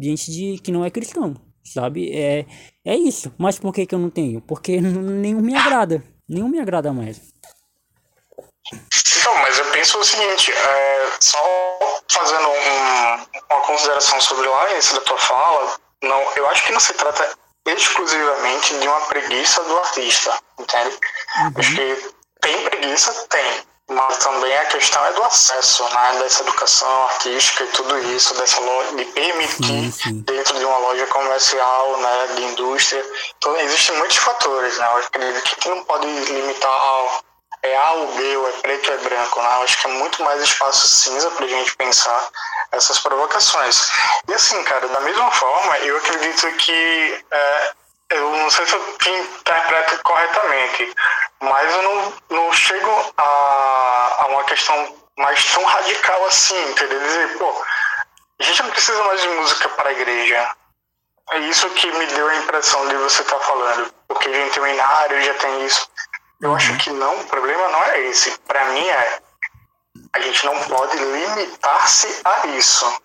[0.00, 1.34] gente de, que não é cristão,
[1.64, 2.10] sabe?
[2.16, 2.46] É,
[2.84, 3.32] é isso.
[3.38, 4.40] Mas por que, que eu não tenho?
[4.40, 6.02] Porque nenhum me agrada.
[6.28, 7.20] Nenhum me agrada mais.
[8.70, 14.94] Então, mas eu penso o seguinte, é, só fazendo um, uma consideração sobre lá esse
[14.94, 17.36] da tua fala, não, eu acho que não se trata
[17.66, 20.98] exclusivamente de uma preguiça do artista, entende?
[21.38, 21.52] Uhum.
[21.56, 22.10] Acho que
[22.40, 27.68] tem preguiça, tem, mas também a questão é do acesso, né, dessa educação artística e
[27.68, 30.20] tudo isso, dessa loja, de permitir sim, sim.
[30.20, 33.04] dentro de uma loja comercial, né, de indústria.
[33.38, 37.28] Então, existem muitos fatores, né, eu acredito que não pode limitar ao
[37.60, 39.90] é A ou B, ou é preto ou é branco, né, eu acho que é
[39.90, 42.28] muito mais espaço cinza para a gente pensar
[42.72, 43.90] essas provocações.
[44.28, 47.72] E assim, cara, da mesma forma, eu acredito que é,
[48.10, 50.94] eu não sei se eu te interpreto corretamente,
[51.40, 57.00] mas eu não, não chego a, a uma questão mais tão radical assim, entendeu?
[57.00, 57.64] Dizer, pô,
[58.40, 60.50] a gente não precisa mais de música para a igreja.
[61.30, 64.54] É isso que me deu a impressão de você estar tá falando, porque a gente
[64.54, 65.88] tem um inário, já tem isso.
[66.40, 68.38] Eu acho que não, o problema não é esse.
[68.40, 69.20] Para mim é,
[70.12, 73.02] a gente não pode limitar-se a isso.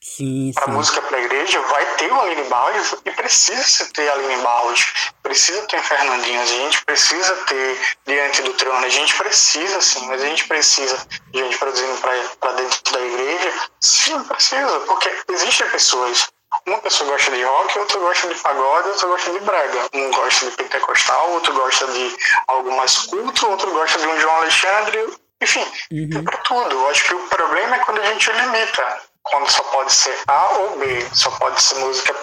[0.00, 4.42] Sim, para música para a igreja vai ter o Aline Barros e precisa ter Aline
[4.42, 10.06] Barros, precisa ter Fernandinho, a gente precisa ter diante do trono, a gente precisa sim,
[10.06, 11.98] mas a gente precisa de gente produzindo
[12.40, 16.28] para dentro da igreja, sim, precisa, porque existem pessoas.
[16.66, 19.86] Uma pessoa gosta de rock, outra gosta de pagode, outra gosta de brega.
[19.92, 24.36] Um gosta de pentecostal, outro gosta de algo mais culto, outro gosta de um João
[24.36, 26.10] Alexandre, enfim, uhum.
[26.10, 26.74] tem para tudo.
[26.74, 30.48] Eu acho que o problema é quando a gente limita quando só pode ser A
[30.58, 32.14] ou B, só pode ser música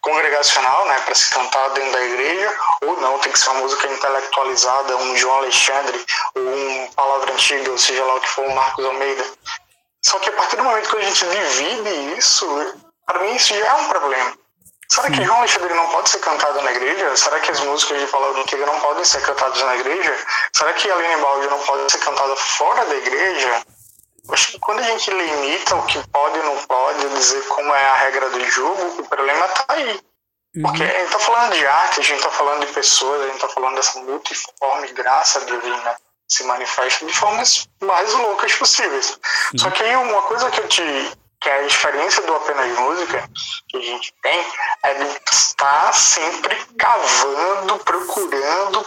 [0.00, 3.86] congregacional, né, para se cantar dentro da igreja, ou não, tem que ser uma música
[3.88, 6.04] intelectualizada, um João Alexandre,
[6.34, 9.24] ou um Palavra Antiga, ou seja lá o que for, um Marcos Almeida.
[10.04, 12.46] Só que a partir do momento que a gente divide isso,
[13.06, 14.34] para mim isso já é um problema.
[14.88, 17.16] Será que João Alexandre não pode ser cantado na igreja?
[17.16, 20.16] Será que as músicas de Palavra Antiga não podem ser cantadas na igreja?
[20.54, 23.62] Será que Aline Balde não pode ser cantada fora da igreja?
[24.30, 27.86] Acho que quando a gente limita o que pode e não pode, dizer como é
[27.86, 30.00] a regra do jogo, o problema está aí.
[30.62, 30.88] Porque uhum.
[30.88, 33.48] a gente está falando de arte, a gente está falando de pessoas, a gente está
[33.48, 35.96] falando dessa multiforme graça divina
[36.28, 39.18] se manifesta de formas mais loucas possíveis.
[39.52, 39.58] Uhum.
[39.58, 40.82] Só que aí uma coisa que eu te
[41.40, 43.28] que é a experiência do apenas música
[43.68, 44.46] que a gente tem
[44.82, 48.86] é de estar sempre cavando, procurando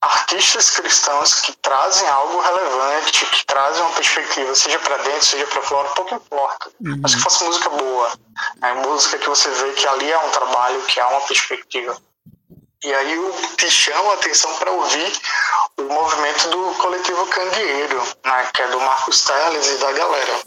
[0.00, 5.62] artistas cristãos que trazem algo relevante, que trazem uma perspectiva, seja para dentro, seja para
[5.62, 6.70] fora, pouco importa.
[6.80, 7.00] Uhum.
[7.02, 8.12] Mas que faça música boa,
[8.56, 8.72] né?
[8.74, 11.96] música que você vê que ali é um trabalho, que há uma perspectiva.
[12.84, 15.12] E aí eu te chamo a atenção para ouvir
[15.78, 18.50] o movimento do coletivo Candeeiro, né?
[18.54, 20.40] que é do Marcos Teles e da galera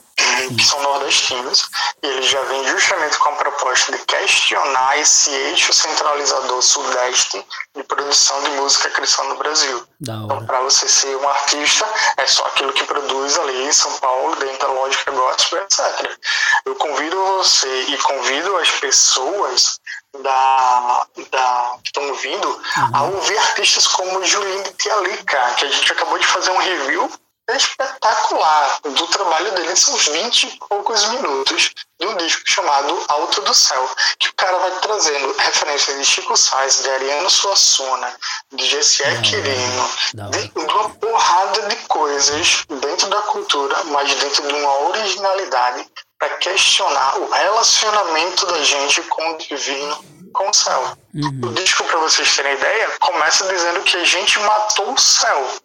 [0.58, 1.70] que são nordestinos,
[2.02, 7.46] e eles já vêm justamente com a proposta de questionar esse eixo centralizador sudeste
[7.76, 9.88] de produção de música cristã no Brasil.
[10.02, 11.86] Então, para você ser um artista,
[12.18, 16.18] é só aquilo que produz ali em São Paulo, dentro da lógica gospel, etc.
[16.66, 19.80] Eu convido você e convido as pessoas
[20.22, 22.92] da, da, que estão ouvindo uhum.
[22.94, 27.12] a ouvir artistas como Julinho Tialica, que a gente acabou de fazer um review
[27.50, 29.76] espetacular do trabalho dele.
[29.76, 33.90] São 20 e poucos minutos de um disco chamado Alto do Céu,
[34.20, 38.16] que o cara vai trazendo referências de Chico Sainz, de Ariano Suassuna,
[38.52, 39.90] de Gessier Quirino,
[40.32, 45.88] de, de uma porrada de coisas dentro da cultura, mas dentro de uma originalidade
[46.18, 50.98] para questionar o relacionamento da gente com o divino, com o céu.
[51.14, 51.40] Uhum.
[51.44, 55.62] O disco, para vocês terem ideia, começa dizendo que a gente matou o céu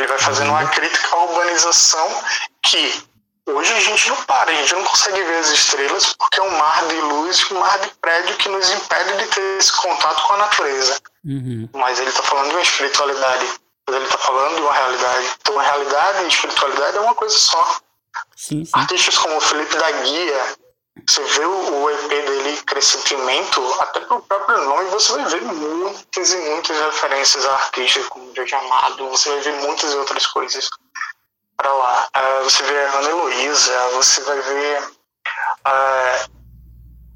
[0.00, 2.24] ele vai fazendo uma crítica à urbanização
[2.62, 3.04] que
[3.46, 6.56] hoje a gente não para, a gente não consegue ver as estrelas porque é um
[6.56, 10.34] mar de luz, um mar de prédio que nos impede de ter esse contato com
[10.34, 11.00] a natureza.
[11.24, 11.68] Uhum.
[11.74, 13.46] Mas ele está falando de uma espiritualidade,
[13.86, 15.30] mas ele está falando de uma realidade.
[15.40, 17.80] Então, a realidade e a espiritualidade é uma coisa só.
[18.36, 18.70] Sim, sim.
[18.72, 20.56] Artistas como o Felipe da Guia,
[21.06, 26.36] você vê o, EP dele, Crescentimento, até pelo próprio nome, você vai ver muitas e
[26.36, 30.68] muitas referências a artistas como Jorge Amado, você vai ver muitas outras coisas
[31.56, 32.08] para lá.
[32.16, 34.82] Uh, você vê a Ana Heloísa, você vai ver.
[35.66, 36.40] Uh,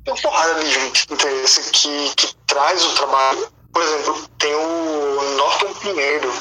[0.06, 3.48] uma porrada de gente interesse que, que traz o trabalho.
[3.72, 6.32] Por exemplo, tem o Norton Pinheiro,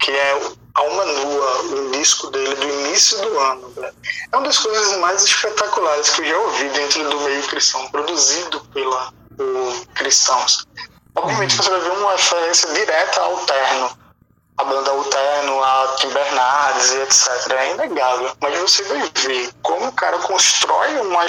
[0.00, 0.40] que é
[0.76, 3.72] Alma Nua, o disco dele do início do ano.
[3.76, 3.92] Né?
[4.30, 8.60] É uma das coisas mais espetaculares que eu já ouvi dentro do meio cristão, produzido
[8.74, 10.66] pela, por cristãos.
[11.14, 13.98] Obviamente você vai ver uma referência direta ao Terno,
[14.58, 17.52] a banda Alterno, a Tim Bernardes e etc.
[17.52, 18.32] É inegável.
[18.40, 21.24] Mas você vai ver como o cara constrói uma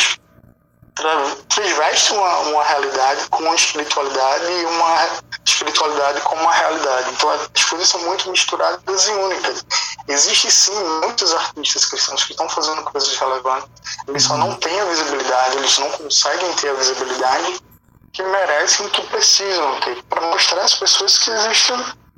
[1.48, 5.10] transveste uma, uma realidade com uma espiritualidade e uma
[5.48, 7.10] espiritualidade com uma realidade.
[7.12, 9.66] Então as coisas são muito misturadas e únicas.
[10.08, 13.70] Existem sim muitos artistas cristãos que estão fazendo coisas relevantes,
[14.08, 17.60] eles só não têm a visibilidade, eles não conseguem ter a visibilidade
[18.14, 21.72] que merecem, que precisam ter, para mostrar às pessoas que existe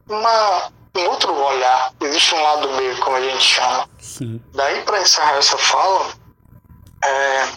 [0.07, 3.89] uma, um outro olhar, existe um lado B, como a gente chama.
[3.99, 4.41] Sim.
[4.53, 6.13] Daí, para encerrar essa fala,
[7.03, 7.47] é,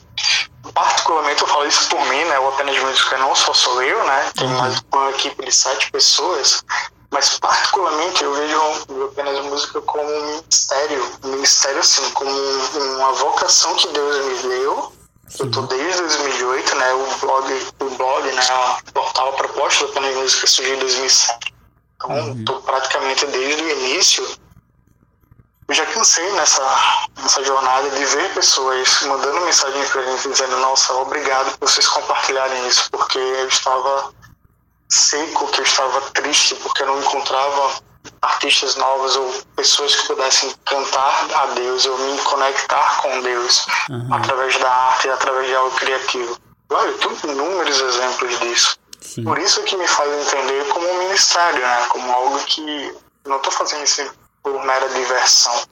[0.75, 2.39] particularmente eu falo isso por mim, né?
[2.39, 4.31] O Apenas Música não só sou eu, né?
[4.35, 4.59] Tem uhum.
[4.59, 6.65] mais uma equipe de sete pessoas,
[7.11, 8.59] mas particularmente eu vejo
[8.89, 14.49] o Apenas Música como um ministério, um ministério assim, como uma vocação que Deus me
[14.49, 14.93] deu.
[15.39, 16.93] Eu tô desde 2008, né?
[16.93, 18.43] O blog, o blog, né?
[18.89, 21.55] O portal proposta do Apenas Música surgiu em 2007.
[21.97, 22.45] Então, uhum.
[22.45, 24.42] tô praticamente desde o início
[25.73, 30.93] eu já cansei nessa, nessa jornada de ver pessoas mandando mensagens pra gente dizendo, nossa,
[30.95, 34.13] obrigado por vocês compartilharem isso, porque eu estava
[34.91, 37.83] seco, que eu estava triste, porque eu não encontrava
[38.21, 44.13] artistas novos ou pessoas que pudessem cantar a Deus ou me conectar com Deus uhum.
[44.13, 46.37] através da arte, através de algo criativo.
[46.69, 48.77] Olha, eu tenho inúmeros exemplos disso.
[49.01, 49.25] Sim.
[49.25, 51.87] Por isso que me faz entender como um ministério, né?
[51.89, 52.95] Como algo que
[53.25, 54.03] não estou fazendo isso
[54.43, 55.65] por mera diversão,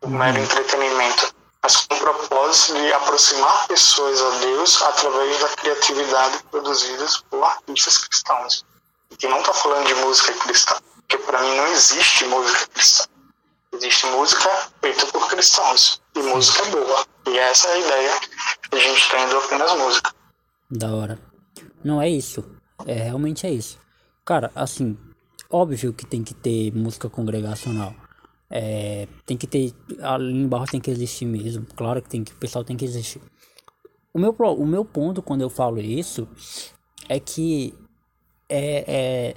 [0.00, 0.44] por mero uhum.
[0.44, 7.42] entretenimento, mas com o propósito de aproximar pessoas a Deus através da criatividade produzida por
[7.44, 8.64] artistas cristãos.
[9.22, 13.04] E não está falando de música cristã, porque para mim não existe música cristã.
[13.72, 17.06] Existe música feita por cristãos e música boa.
[17.26, 18.20] E essa é a ideia
[18.70, 20.14] que a gente tem do apenas música.
[20.70, 21.18] Da hora.
[21.84, 22.44] Não é isso.
[22.86, 23.78] É realmente é isso.
[24.24, 24.98] Cara, assim,
[25.50, 27.94] óbvio que tem que ter música congregacional.
[28.50, 29.72] É, tem que ter.
[30.02, 31.64] Ali embaixo tem que existir mesmo.
[31.76, 32.32] Claro que tem que.
[32.32, 33.20] O pessoal tem que existir.
[34.12, 36.26] O meu, o meu ponto quando eu falo isso
[37.08, 37.72] é que
[38.48, 39.36] é, é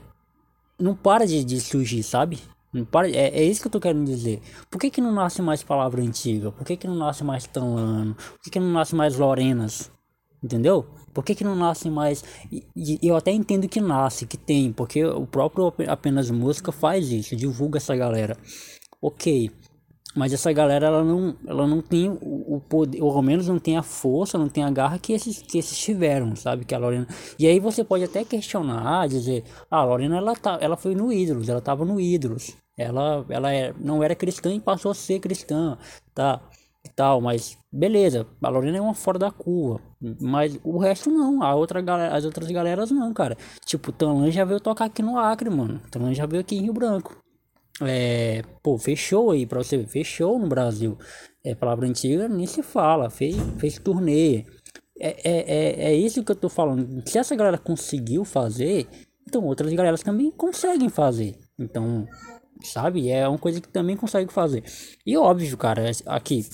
[0.80, 2.40] não para de, de surgir, sabe?
[2.74, 4.42] Não para, é, é isso que eu tô querendo dizer.
[4.72, 6.52] Por que, que não nasce mais palavra antiga?
[6.52, 8.16] Por que, que não nasce mais Tanlano?
[8.16, 9.92] Por que, que não nasce mais Lorenas?
[10.44, 10.86] Entendeu?
[11.14, 12.24] Por que, que não nasce mais?
[12.52, 17.12] E, e, eu até entendo que nasce, que tem, porque o próprio Apenas Música faz
[17.12, 18.36] isso, divulga essa galera
[19.04, 19.52] ok.
[20.16, 23.78] Mas essa galera ela não, ela não tem o, poder, ou ao menos não tem
[23.78, 26.66] a força, não tem a garra que esses, que esses tiveram, sabe?
[26.66, 27.08] Que a Lorena.
[27.40, 31.12] E aí você pode até questionar, dizer, ah, a Lorena ela, tá, ela foi no
[31.12, 32.56] Ídolos, ela tava no Ídolos.
[32.78, 35.78] Ela, ela é, não era cristã e passou a ser cristã,
[36.14, 36.40] tá?
[36.86, 39.82] E tal, mas beleza, a Lorena é uma fora da curva.
[40.22, 43.36] Mas o resto não, a outra galera, as outras galeras não, cara.
[43.66, 45.82] Tipo, Tanlan já veio tocar aqui no Acre, mano.
[45.90, 47.23] Tanlan já veio aqui em Rio Branco.
[47.82, 50.98] É, pô, fechou aí pra você ver, fechou no Brasil.
[51.44, 54.46] É palavra antiga, nem se fala, fez, fez turnê.
[55.00, 57.04] É, é, é, é isso que eu tô falando.
[57.08, 58.88] Se essa galera conseguiu fazer,
[59.28, 61.36] então outras galeras também conseguem fazer.
[61.58, 62.08] Então,
[62.64, 63.10] sabe?
[63.10, 64.64] É uma coisa que também consegue fazer.
[65.06, 66.46] E óbvio, cara, aqui,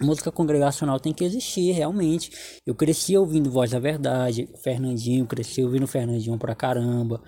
[0.00, 2.30] música congregacional tem que existir, realmente.
[2.66, 7.22] Eu cresci ouvindo Voz da Verdade, Fernandinho, cresci ouvindo Fernandinho pra caramba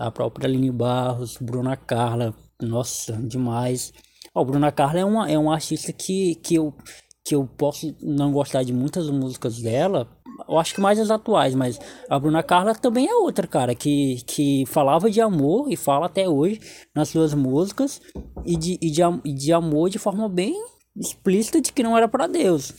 [0.00, 3.92] a própria Aline Barros, Bruna Carla, nossa, demais.
[4.34, 6.74] Ó, Bruna Carla é uma, é uma artista que, que, eu,
[7.22, 10.08] que eu posso não gostar de muitas músicas dela,
[10.48, 11.78] eu acho que mais as atuais, mas
[12.08, 16.26] a Bruna Carla também é outra, cara, que, que falava de amor e fala até
[16.26, 16.58] hoje
[16.94, 18.00] nas suas músicas
[18.46, 19.02] e de, e de,
[19.34, 20.54] de amor de forma bem
[20.96, 22.72] explícita de que não era para Deus.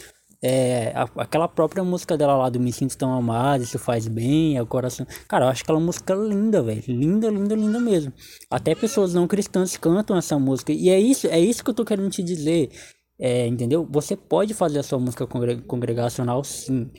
[0.43, 4.57] É, a, aquela própria música dela lá do Me Sinto Tão Amado, Isso Faz Bem,
[4.57, 5.05] é o coração.
[5.27, 6.83] Cara, eu acho aquela música linda, velho.
[6.87, 8.11] Linda, linda, linda mesmo.
[8.49, 10.71] Até pessoas não cristãs cantam essa música.
[10.71, 12.71] E é isso, é isso que eu tô querendo te dizer.
[13.19, 13.87] É, entendeu?
[13.91, 16.89] Você pode fazer a sua música congregacional sim.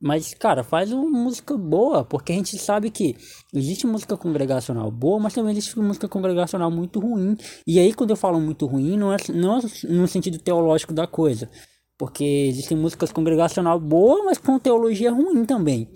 [0.00, 3.16] Mas, cara, faz uma música boa, porque a gente sabe que
[3.52, 7.36] existe música congregacional boa, mas também existe música congregacional muito ruim.
[7.66, 11.06] E aí, quando eu falo muito ruim, não é, não é no sentido teológico da
[11.06, 11.50] coisa.
[11.98, 15.90] Porque existem músicas congregacional boa, mas com teologia ruim também.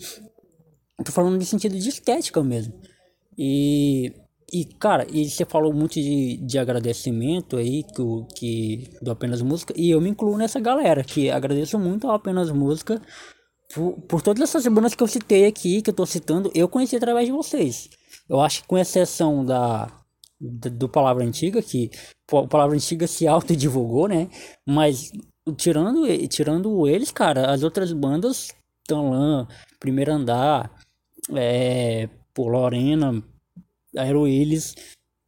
[0.98, 2.74] Eu tô falando de sentido de estética mesmo.
[3.36, 4.12] E,
[4.52, 8.02] e cara, e você falou muito de, de agradecimento aí, que,
[8.34, 12.50] que do Apenas Música, e eu me incluo nessa galera, que agradeço muito ao Apenas
[12.50, 13.00] Música
[13.74, 16.96] por, por todas essas bandas que eu citei aqui, que eu tô citando, eu conheci
[16.96, 17.88] através de vocês.
[18.28, 19.90] Eu acho que com exceção da,
[20.40, 21.90] do, Palavra Antiga, que
[22.32, 24.28] a Palavra Antiga se autodivulgou, né?
[24.66, 25.10] Mas
[25.54, 28.54] tirando, tirando eles, cara, as outras bandas,
[28.86, 29.46] Tanlan,
[29.78, 30.70] Primeiro Andar,
[31.34, 33.22] é, pô, Lorena,
[33.96, 34.74] Aero Willis,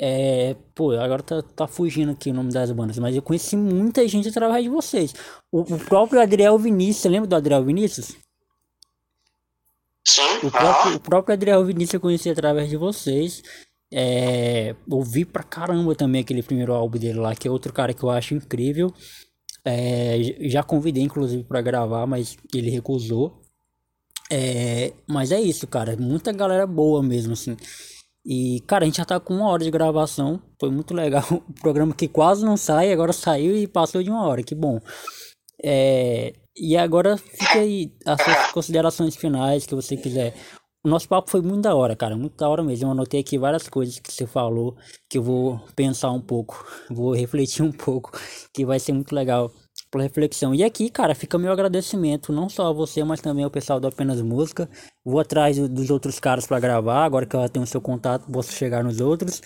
[0.01, 4.07] é, pô, agora tá, tá fugindo aqui o nome das bandas, mas eu conheci muita
[4.09, 5.15] gente através de vocês.
[5.51, 8.17] O, o próprio Adriel Vinícius, lembra do Adriel Vinícius?
[10.05, 10.39] Sim.
[10.43, 13.43] O próprio, o próprio Adriel Vinícius eu conheci através de vocês.
[13.95, 18.03] É, ouvi pra caramba também aquele primeiro álbum dele lá, que é outro cara que
[18.03, 18.93] eu acho incrível.
[19.65, 23.41] É, já convidei, inclusive, para gravar, mas ele recusou.
[24.31, 25.97] É, mas é isso, cara.
[25.97, 27.57] Muita galera boa mesmo, assim.
[28.25, 30.41] E, cara, a gente já tá com uma hora de gravação.
[30.59, 31.25] Foi muito legal.
[31.49, 34.43] O programa que quase não sai, agora saiu e passou de uma hora.
[34.43, 34.81] Que bom.
[35.65, 40.35] É, e agora fica aí as suas considerações finais que você quiser.
[40.85, 42.17] O nosso papo foi muito da hora, cara.
[42.17, 42.87] Muito da hora mesmo.
[42.87, 44.77] Eu anotei aqui várias coisas que você falou
[45.09, 46.67] que eu vou pensar um pouco.
[46.91, 48.11] Vou refletir um pouco.
[48.53, 49.53] Que vai ser muito legal
[49.93, 50.55] pela reflexão.
[50.55, 53.87] E aqui, cara, fica meu agradecimento, não só a você, mas também ao pessoal do
[53.87, 54.69] Apenas Música.
[55.05, 58.53] Vou atrás dos outros caras para gravar, agora que eu tenho o seu contato, posso
[58.53, 59.41] chegar nos outros,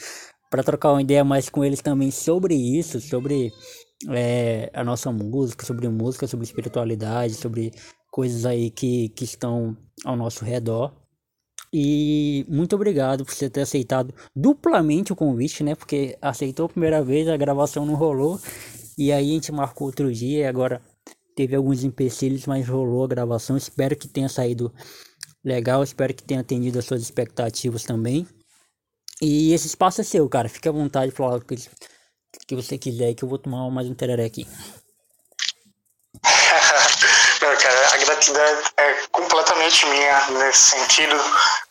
[0.51, 3.53] para trocar uma ideia mais com eles também sobre isso, sobre
[4.11, 7.72] é, a nossa música, sobre música, sobre espiritualidade, sobre
[8.11, 11.06] coisas aí que, que estão ao nosso redor.
[11.79, 15.74] E muito obrigado por você ter aceitado duplamente o convite, né?
[15.74, 18.41] Porque aceitou a primeira vez, a gravação não rolou.
[18.97, 20.81] E aí a gente marcou outro dia e agora
[21.35, 23.59] teve alguns empecilhos, mas rolou a gravação.
[23.59, 24.72] Espero que tenha saído
[25.45, 28.27] legal, espero que tenha atendido as suas expectativas também.
[29.20, 30.49] E esse espaço é seu, cara.
[30.49, 33.95] Fique à vontade de falar o que, você quiser que eu vou tomar mais um
[33.95, 34.49] tereré aqui.
[37.43, 41.17] Não, cara, a gratidão é completamente minha nesse sentido,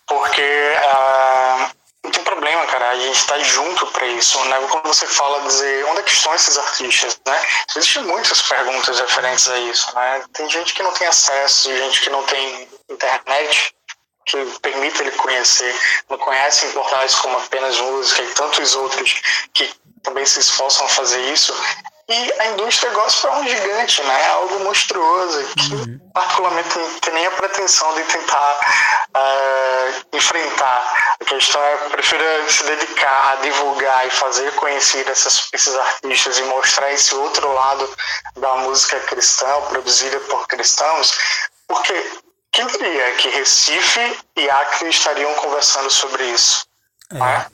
[0.08, 1.70] porque uh,
[2.04, 2.90] não tem problema, cara.
[2.90, 4.60] A gente está junto para isso, né?
[4.70, 7.42] Quando você fala dizer onde é que estão esses artistas, né?
[7.76, 10.24] Existem muitas perguntas referentes a isso, né?
[10.34, 13.74] Tem gente que não tem acesso, gente que não tem internet
[14.26, 15.76] que permita ele conhecer,
[16.10, 19.22] não conhecem portais como apenas música e tantos outros
[19.54, 19.72] que
[20.02, 21.54] também se esforçam a fazer isso.
[22.08, 24.22] E a indústria gosta para um gigante, né?
[24.22, 26.00] É algo monstruoso, que uhum.
[26.14, 28.60] particularmente não tem nem a pretensão de tentar
[29.18, 31.16] uh, enfrentar.
[31.20, 36.44] A questão é, prefiro se dedicar a divulgar e fazer conhecer essas, esses artistas e
[36.44, 37.90] mostrar esse outro lado
[38.38, 41.12] da música cristã, produzida por cristãos,
[41.68, 46.68] porque quem diria que Recife e Acre estariam conversando sobre isso?
[47.12, 47.16] É.
[47.16, 47.46] Né?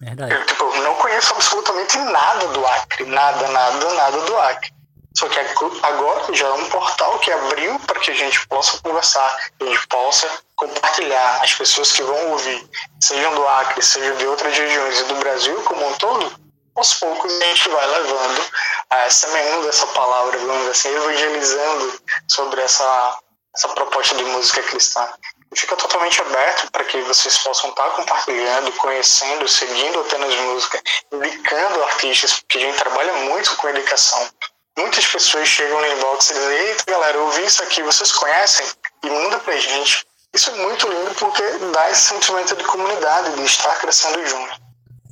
[0.00, 0.32] Verdade.
[0.32, 4.72] Eu tipo, não conheço absolutamente nada do Acre, nada, nada, nada do Acre.
[5.16, 5.38] Só que
[5.82, 9.86] agora já é um portal que abriu para que a gente possa conversar, a gente
[9.88, 12.70] possa compartilhar as pessoas que vão ouvir,
[13.00, 16.32] sejam do Acre, sejam de outras regiões e do Brasil como um todo,
[16.76, 23.18] aos poucos a gente vai levando, uh, semeando essa palavra, vamos assim, evangelizando sobre essa,
[23.56, 25.08] essa proposta de música cristã
[25.54, 30.82] fica totalmente aberto para que vocês possam estar compartilhando, conhecendo, seguindo apenas música,
[31.12, 34.28] indicando artistas, porque a gente trabalha muito com educação.
[34.76, 38.66] Muitas pessoas chegam no inbox e dizem, eita galera, eu ouvi isso aqui, vocês conhecem?
[39.02, 40.06] E manda pra gente.
[40.32, 41.42] Isso é muito lindo porque
[41.72, 44.60] dá esse sentimento de comunidade, de estar crescendo junto.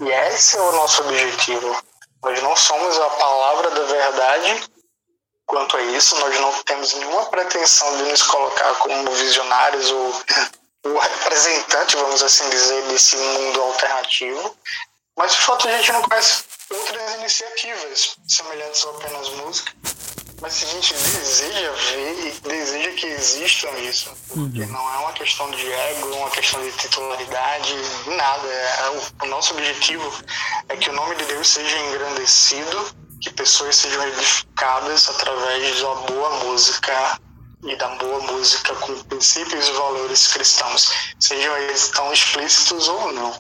[0.03, 1.83] E esse é o nosso objetivo.
[2.23, 4.71] Nós não somos a palavra da verdade,
[5.47, 6.19] quanto a isso.
[6.19, 10.23] Nós não temos nenhuma pretensão de nos colocar como visionários ou
[10.93, 14.57] o representante, vamos assim dizer, desse mundo alternativo.
[15.17, 19.73] Mas de fato a gente não conhece outras iniciativas semelhantes a apenas música.
[20.43, 24.67] Mas se a gente deseja ver e deseja que existam isso, porque uhum.
[24.67, 27.75] não é uma questão de ego, uma questão de titularidade,
[28.07, 28.47] nada.
[28.47, 30.13] É, o nosso objetivo
[30.69, 36.45] é que o nome de Deus seja engrandecido que pessoas sejam edificadas através da boa
[36.45, 37.19] música
[37.65, 43.35] e da boa música com princípios e valores cristãos, sejam eles tão explícitos ou não.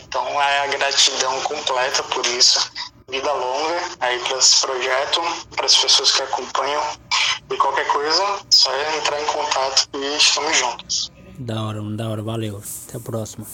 [0.00, 2.70] então é a gratidão completa por isso.
[3.10, 5.20] Vida longa aí para esse projeto,
[5.56, 6.82] para as pessoas que acompanham.
[7.50, 11.10] E qualquer coisa, só é entrar em contato e estamos juntos.
[11.38, 12.62] Da hora, da hora, valeu.
[12.86, 13.46] Até a próxima.